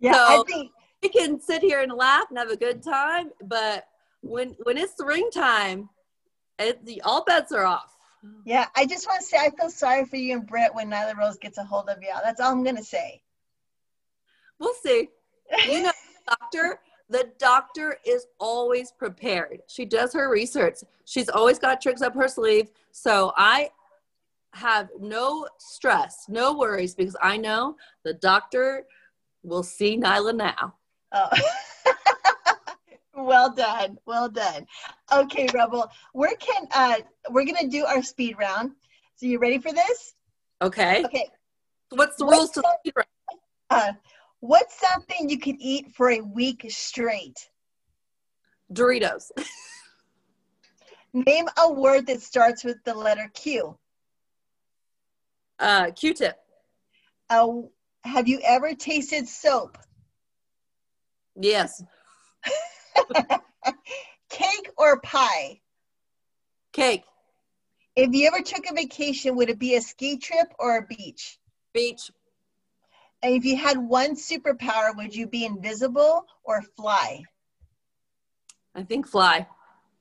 yeah 0.00 0.14
i 0.14 0.42
think 0.46 0.70
We 1.02 1.08
can 1.08 1.40
sit 1.40 1.62
here 1.62 1.80
and 1.80 1.92
laugh 1.92 2.26
and 2.30 2.38
have 2.38 2.50
a 2.50 2.56
good 2.56 2.82
time, 2.82 3.30
but 3.44 3.86
when 4.22 4.56
when 4.64 4.76
it's 4.76 4.94
the 4.94 5.04
ring 5.06 5.30
time, 5.32 5.88
it, 6.58 6.84
the, 6.84 7.00
all 7.02 7.24
bets 7.24 7.52
are 7.52 7.64
off. 7.64 7.96
yeah 8.44 8.66
i 8.76 8.84
just 8.86 9.06
want 9.06 9.20
to 9.20 9.26
say 9.26 9.36
i 9.38 9.50
feel 9.50 9.70
sorry 9.70 10.04
for 10.04 10.16
you 10.16 10.36
and 10.36 10.46
Britt 10.46 10.74
when 10.74 10.90
Nyla 10.90 11.16
Rose 11.16 11.36
gets 11.38 11.58
a 11.58 11.64
hold 11.64 11.88
of 11.88 12.02
y'all. 12.02 12.20
that's 12.24 12.40
all 12.40 12.52
i'm 12.52 12.62
going 12.64 12.76
to 12.76 12.84
say 12.84 13.22
We'll 14.58 14.74
see. 14.82 15.08
you 15.68 15.82
know 15.82 15.92
doctor 16.28 16.80
the 17.08 17.30
doctor 17.38 17.98
is 18.04 18.26
always 18.40 18.90
prepared. 18.90 19.60
She 19.68 19.84
does 19.84 20.12
her 20.12 20.28
research. 20.28 20.78
She's 21.04 21.28
always 21.28 21.58
got 21.58 21.80
tricks 21.80 22.02
up 22.02 22.14
her 22.14 22.28
sleeve. 22.28 22.70
So 22.92 23.32
i 23.36 23.70
have 24.54 24.88
no 24.98 25.46
stress 25.58 26.24
no 26.30 26.54
worries 26.56 26.94
because 26.94 27.14
i 27.20 27.36
know 27.36 27.76
the 28.04 28.14
doctor 28.14 28.86
will 29.42 29.62
see 29.62 29.98
nyla 29.98 30.34
now. 30.34 30.74
Oh. 31.12 31.28
well 33.14 33.52
done 33.52 33.98
well 34.06 34.28
done. 34.28 34.66
Okay 35.12 35.46
rebel 35.54 35.90
where 36.12 36.34
can 36.36 36.66
uh 36.74 36.96
we're 37.30 37.44
going 37.44 37.56
to 37.56 37.68
do 37.68 37.84
our 37.84 38.02
speed 38.02 38.36
round. 38.38 38.72
So 39.16 39.26
you 39.26 39.38
ready 39.38 39.58
for 39.58 39.72
this? 39.72 40.14
Okay. 40.62 41.04
Okay. 41.04 41.28
What's 41.90 42.16
the 42.16 42.24
What's 42.24 42.38
rules 42.38 42.50
to 42.52 42.60
the 42.62 42.76
speed 42.80 42.94
round? 42.96 43.40
uh 43.70 43.92
what's 44.40 44.78
something 44.78 45.28
you 45.28 45.38
could 45.38 45.56
eat 45.58 45.92
for 45.94 46.10
a 46.10 46.20
week 46.20 46.64
straight 46.68 47.50
doritos 48.72 49.30
Name 51.12 51.46
a 51.56 51.72
word 51.72 52.06
that 52.08 52.20
starts 52.20 52.62
with 52.62 52.76
the 52.84 52.92
letter 52.94 53.30
Q. 53.32 53.78
uh 55.58 55.90
q-tip 55.92 56.36
Uh, 57.30 57.48
have 58.04 58.28
you 58.28 58.38
ever 58.44 58.74
tasted 58.74 59.26
soap? 59.26 59.78
yes 61.40 61.82
Cake 64.28 64.70
or 64.76 65.00
pie? 65.00 65.60
cake 66.72 67.04
If 67.96 68.12
you 68.12 68.26
ever 68.28 68.42
took 68.42 68.68
a 68.70 68.74
vacation, 68.74 69.34
would 69.36 69.48
it 69.48 69.58
be 69.58 69.76
a 69.76 69.80
ski 69.80 70.18
trip 70.18 70.52
or 70.58 70.76
a 70.76 70.86
beach? 70.86 71.38
beach 71.72 72.10
And 73.22 73.34
if 73.34 73.44
you 73.44 73.56
had 73.56 73.78
one 73.78 74.14
superpower, 74.14 74.96
would 74.96 75.14
you 75.14 75.26
be 75.26 75.44
invisible 75.44 76.26
or 76.44 76.62
fly? 76.62 77.24
I 78.74 78.82
think 78.82 79.06
fly. 79.08 79.46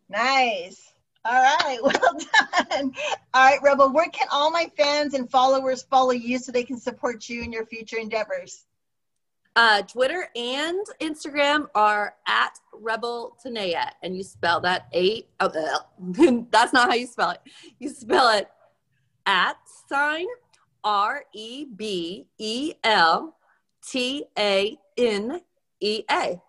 Nice. 0.09 0.93
All 1.23 1.41
right, 1.41 1.79
well 1.83 2.17
done. 2.69 2.93
All 3.33 3.49
right, 3.49 3.59
Rebel, 3.63 3.91
where 3.91 4.09
can 4.09 4.27
all 4.31 4.51
my 4.51 4.71
fans 4.77 5.13
and 5.15 5.29
followers 5.29 5.83
follow 5.83 6.11
you 6.11 6.37
so 6.37 6.51
they 6.51 6.63
can 6.63 6.77
support 6.77 7.27
you 7.27 7.41
in 7.41 7.51
your 7.51 7.65
future 7.65 7.97
endeavors? 7.97 8.65
Uh, 9.55 9.81
Twitter 9.83 10.27
and 10.35 10.85
Instagram 10.99 11.67
are 11.73 12.13
at 12.27 12.59
Rebel 12.73 13.37
Tanea, 13.43 13.89
and 14.03 14.15
you 14.15 14.23
spell 14.23 14.59
that 14.61 14.87
eight. 14.91 15.29
Oh, 15.39 15.47
that's 16.51 16.73
not 16.73 16.89
how 16.89 16.93
you 16.93 17.07
spell 17.07 17.31
it. 17.31 17.41
You 17.79 17.89
spell 17.89 18.29
it 18.37 18.49
at 19.25 19.55
sign 19.87 20.27
R 20.85 21.25
E 21.33 21.65
B 21.65 22.27
E 22.37 22.73
L 22.83 23.35
T 23.85 24.25
A 24.37 24.77
N 24.97 25.41
E 25.81 26.03
A. 26.09 26.41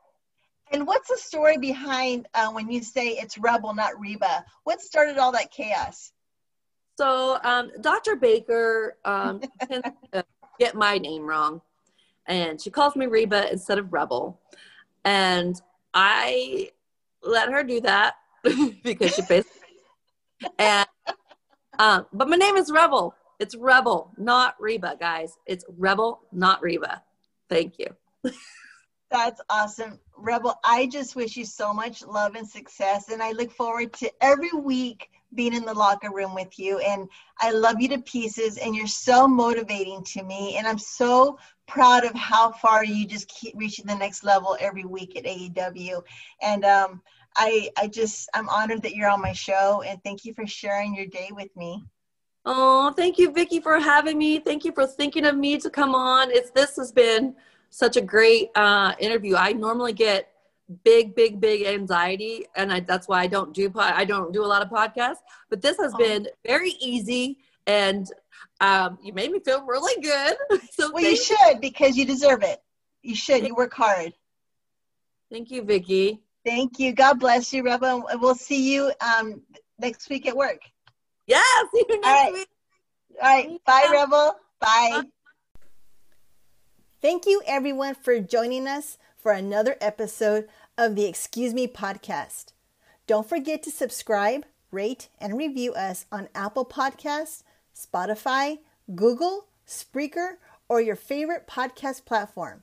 And 0.73 0.87
what's 0.87 1.09
the 1.09 1.17
story 1.17 1.59
behind 1.59 2.29
uh, 2.35 2.51
when 2.51 2.71
you 2.71 2.83
say 2.83 3.11
it's 3.11 3.39
Rebel, 3.39 3.75
not 3.75 3.99
Reba? 3.99 4.45
What 4.65 4.81
started 4.81 5.17
all 5.17 5.33
that 5.33 5.51
chaos? 5.51 6.13
So, 6.99 7.39
um, 7.43 7.71
Dr. 7.81 8.17
Baker 8.17 8.97
um, 9.05 9.41
tends 9.69 9.89
get 10.59 10.75
my 10.75 10.99
name 10.99 11.23
wrong 11.23 11.61
and 12.27 12.61
she 12.61 12.71
calls 12.71 12.97
me 12.97 13.07
Reba 13.07 13.51
instead 13.51 13.79
of 13.79 13.93
Rebel. 13.93 14.41
And 15.05 15.61
I 15.95 16.71
let 17.23 17.51
her 17.51 17.63
do 17.63 17.81
that 17.83 18.15
because 18.83 19.15
she 19.15 19.23
pays. 19.23 19.45
and 20.59 20.87
um, 21.79 22.07
but 22.13 22.29
my 22.29 22.37
name 22.37 22.57
is 22.57 22.71
Rebel. 22.73 23.15
It's 23.39 23.55
Rebel, 23.55 24.13
not 24.17 24.55
Reba, 24.59 24.97
guys. 24.99 25.37
It's 25.47 25.65
Rebel, 25.77 26.23
not 26.33 26.63
Reba. 26.63 27.03
Thank 27.49 27.79
you. 27.79 27.95
That's 29.11 29.41
awesome. 29.51 30.01
Rebel, 30.17 30.59
I 30.65 30.87
just 30.87 31.15
wish 31.15 31.37
you 31.37 31.45
so 31.45 31.73
much 31.73 32.05
love 32.05 32.35
and 32.35 32.49
success. 32.49 33.11
And 33.11 33.23
I 33.23 33.33
look 33.33 33.53
forward 33.53 33.93
to 33.95 34.11
every 34.21 34.51
week 34.53 35.11
being 35.35 35.55
in 35.55 35.65
the 35.65 35.75
locker 35.75 36.11
room 36.11 36.35
with 36.35 36.59
you. 36.59 36.79
And 36.79 37.09
I 37.41 37.51
love 37.53 37.81
you 37.81 37.89
to 37.91 37.99
pieces. 37.99 38.57
And 38.57 38.75
you're 38.75 38.87
so 38.87 39.29
motivating 39.29 40.03
to 40.05 40.23
me. 40.23 40.57
And 40.57 40.67
I'm 40.67 40.79
so 40.79 41.39
proud 41.69 42.05
of 42.05 42.15
how 42.15 42.53
far 42.53 42.85
you 42.85 43.07
just 43.07 43.29
keep 43.29 43.55
reaching 43.57 43.87
the 43.87 43.95
next 43.95 44.25
level 44.25 44.57
every 44.61 44.85
week 44.85 45.17
at 45.17 45.25
AEW. 45.25 46.03
And 46.43 46.65
um, 46.65 47.03
I, 47.37 47.71
I 47.77 47.87
just, 47.89 48.29
I'm 48.35 48.49
honored 48.49 48.83
that 48.83 48.95
you're 48.97 49.11
on 49.11 49.23
my 49.23 49.33
show. 49.33 49.83
And 49.83 50.03
thank 50.03 50.25
you 50.25 50.35
for 50.35 50.47
sharing 50.47 50.95
your 50.95 51.07
day 51.07 51.31
with 51.33 51.55
me. 51.57 51.87
Oh, 52.49 52.93
thank 52.93 53.19
you, 53.19 53.33
Vickie, 53.33 53.61
for 53.61 53.81
having 53.81 54.17
me. 54.17 54.39
Thank 54.39 54.65
you 54.65 54.71
for 54.71 54.87
thinking 54.87 55.27
of 55.27 55.37
me 55.37 55.59
to 55.59 55.69
come 55.69 55.97
on. 55.97 56.31
It's 56.31 56.51
this 56.51 56.77
has 56.77 56.93
been 56.93 57.35
such 57.71 57.97
a 57.97 58.01
great 58.01 58.51
uh, 58.55 58.95
interview. 59.01 59.35
I 59.35 59.53
normally 59.53 59.93
get 59.93 60.31
big 60.85 61.15
big 61.15 61.41
big 61.41 61.65
anxiety 61.65 62.45
and 62.57 62.73
I, 62.73 62.81
that's 62.81 63.07
why 63.07 63.23
i 63.23 63.29
don't 63.29 63.55
do 63.55 63.73
i 63.77 64.05
don't 64.05 64.33
do 64.33 64.45
a 64.45 64.47
lot 64.47 64.63
of 64.63 64.69
podcasts 64.69 65.23
but 65.49 65.63
this 65.63 65.77
has 65.79 65.95
oh. 65.95 65.99
been 65.99 66.27
very 66.45 66.71
easy 66.81 67.39
and 67.69 68.11
um, 68.61 68.99
you 69.03 69.13
made 69.13 69.31
me 69.31 69.39
feel 69.39 69.65
really 69.65 70.03
good 70.03 70.37
so 70.73 70.93
well 70.93 71.05
you 71.05 71.17
should 71.17 71.61
because 71.61 71.97
you 71.97 72.05
deserve 72.05 72.43
it 72.43 72.61
you 73.03 73.15
should 73.15 73.47
you 73.47 73.55
work 73.55 73.73
hard 73.73 74.13
thank 75.31 75.53
you 75.53 75.63
vickie 75.63 76.19
thank 76.45 76.81
you 76.81 76.93
god 76.93 77.21
bless 77.21 77.53
you 77.53 77.63
rebel 77.63 78.05
we'll 78.15 78.35
see 78.35 78.73
you 78.73 78.91
um, 79.01 79.41
next 79.79 80.11
week 80.11 80.27
at 80.27 80.37
work 80.37 80.63
yeah 81.27 81.43
see 81.75 81.85
you 81.89 82.01
next 82.01 82.07
all 82.07 82.25
right. 82.25 82.33
week 82.33 82.49
all 83.23 83.29
right. 83.29 83.65
Bye 83.65 83.89
rebel. 83.91 84.37
Bye. 84.61 85.03
Thank 87.01 87.27
you, 87.27 87.43
everyone, 87.47 87.95
for 87.95 88.21
joining 88.21 88.67
us 88.67 88.99
for 89.17 89.33
another 89.33 89.77
episode 89.81 90.49
of 90.77 90.97
the 90.97 91.07
Excuse 91.07 91.55
Me 91.55 91.67
podcast. 91.67 92.47
Don't 93.07 93.29
forget 93.29 93.63
to 93.63 93.71
subscribe, 93.71 94.45
rate, 94.71 95.09
and 95.21 95.39
review 95.39 95.73
us 95.75 96.07
on 96.11 96.29
Apple 96.35 96.65
Podcasts, 96.65 97.43
Spotify, 97.75 98.59
Google, 98.95 99.47
Spreaker, 99.67 100.35
or 100.69 100.81
your 100.81 100.97
favorite 100.97 101.47
podcast 101.47 102.05
platform. 102.05 102.63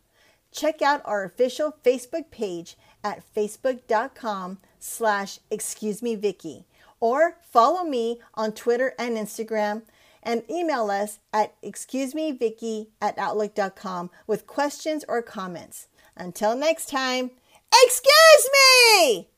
Check 0.52 0.82
out 0.82 1.02
our 1.06 1.24
official 1.24 1.76
Facebook 1.84 2.30
page 2.30 2.76
at 3.04 3.24
facebook.com 3.34 4.60
slash 4.80 5.40
excuse 5.50 6.02
me 6.04 6.16
Vicky 6.16 6.66
or 7.04 7.36
follow 7.42 7.84
me 7.84 8.18
on 8.34 8.54
Twitter 8.54 8.94
and 8.98 9.18
Instagram 9.18 9.82
and 10.24 10.42
email 10.50 10.90
us 10.90 11.20
at 11.34 11.62
excusemevicky 11.62 12.88
at 13.02 13.18
outlook.com 13.18 14.10
with 14.26 14.48
questions 14.48 15.04
or 15.10 15.22
comments. 15.22 15.90
Until 16.16 16.56
next 16.56 16.90
time, 16.90 17.32
excuse 17.84 18.50
me! 18.54 19.33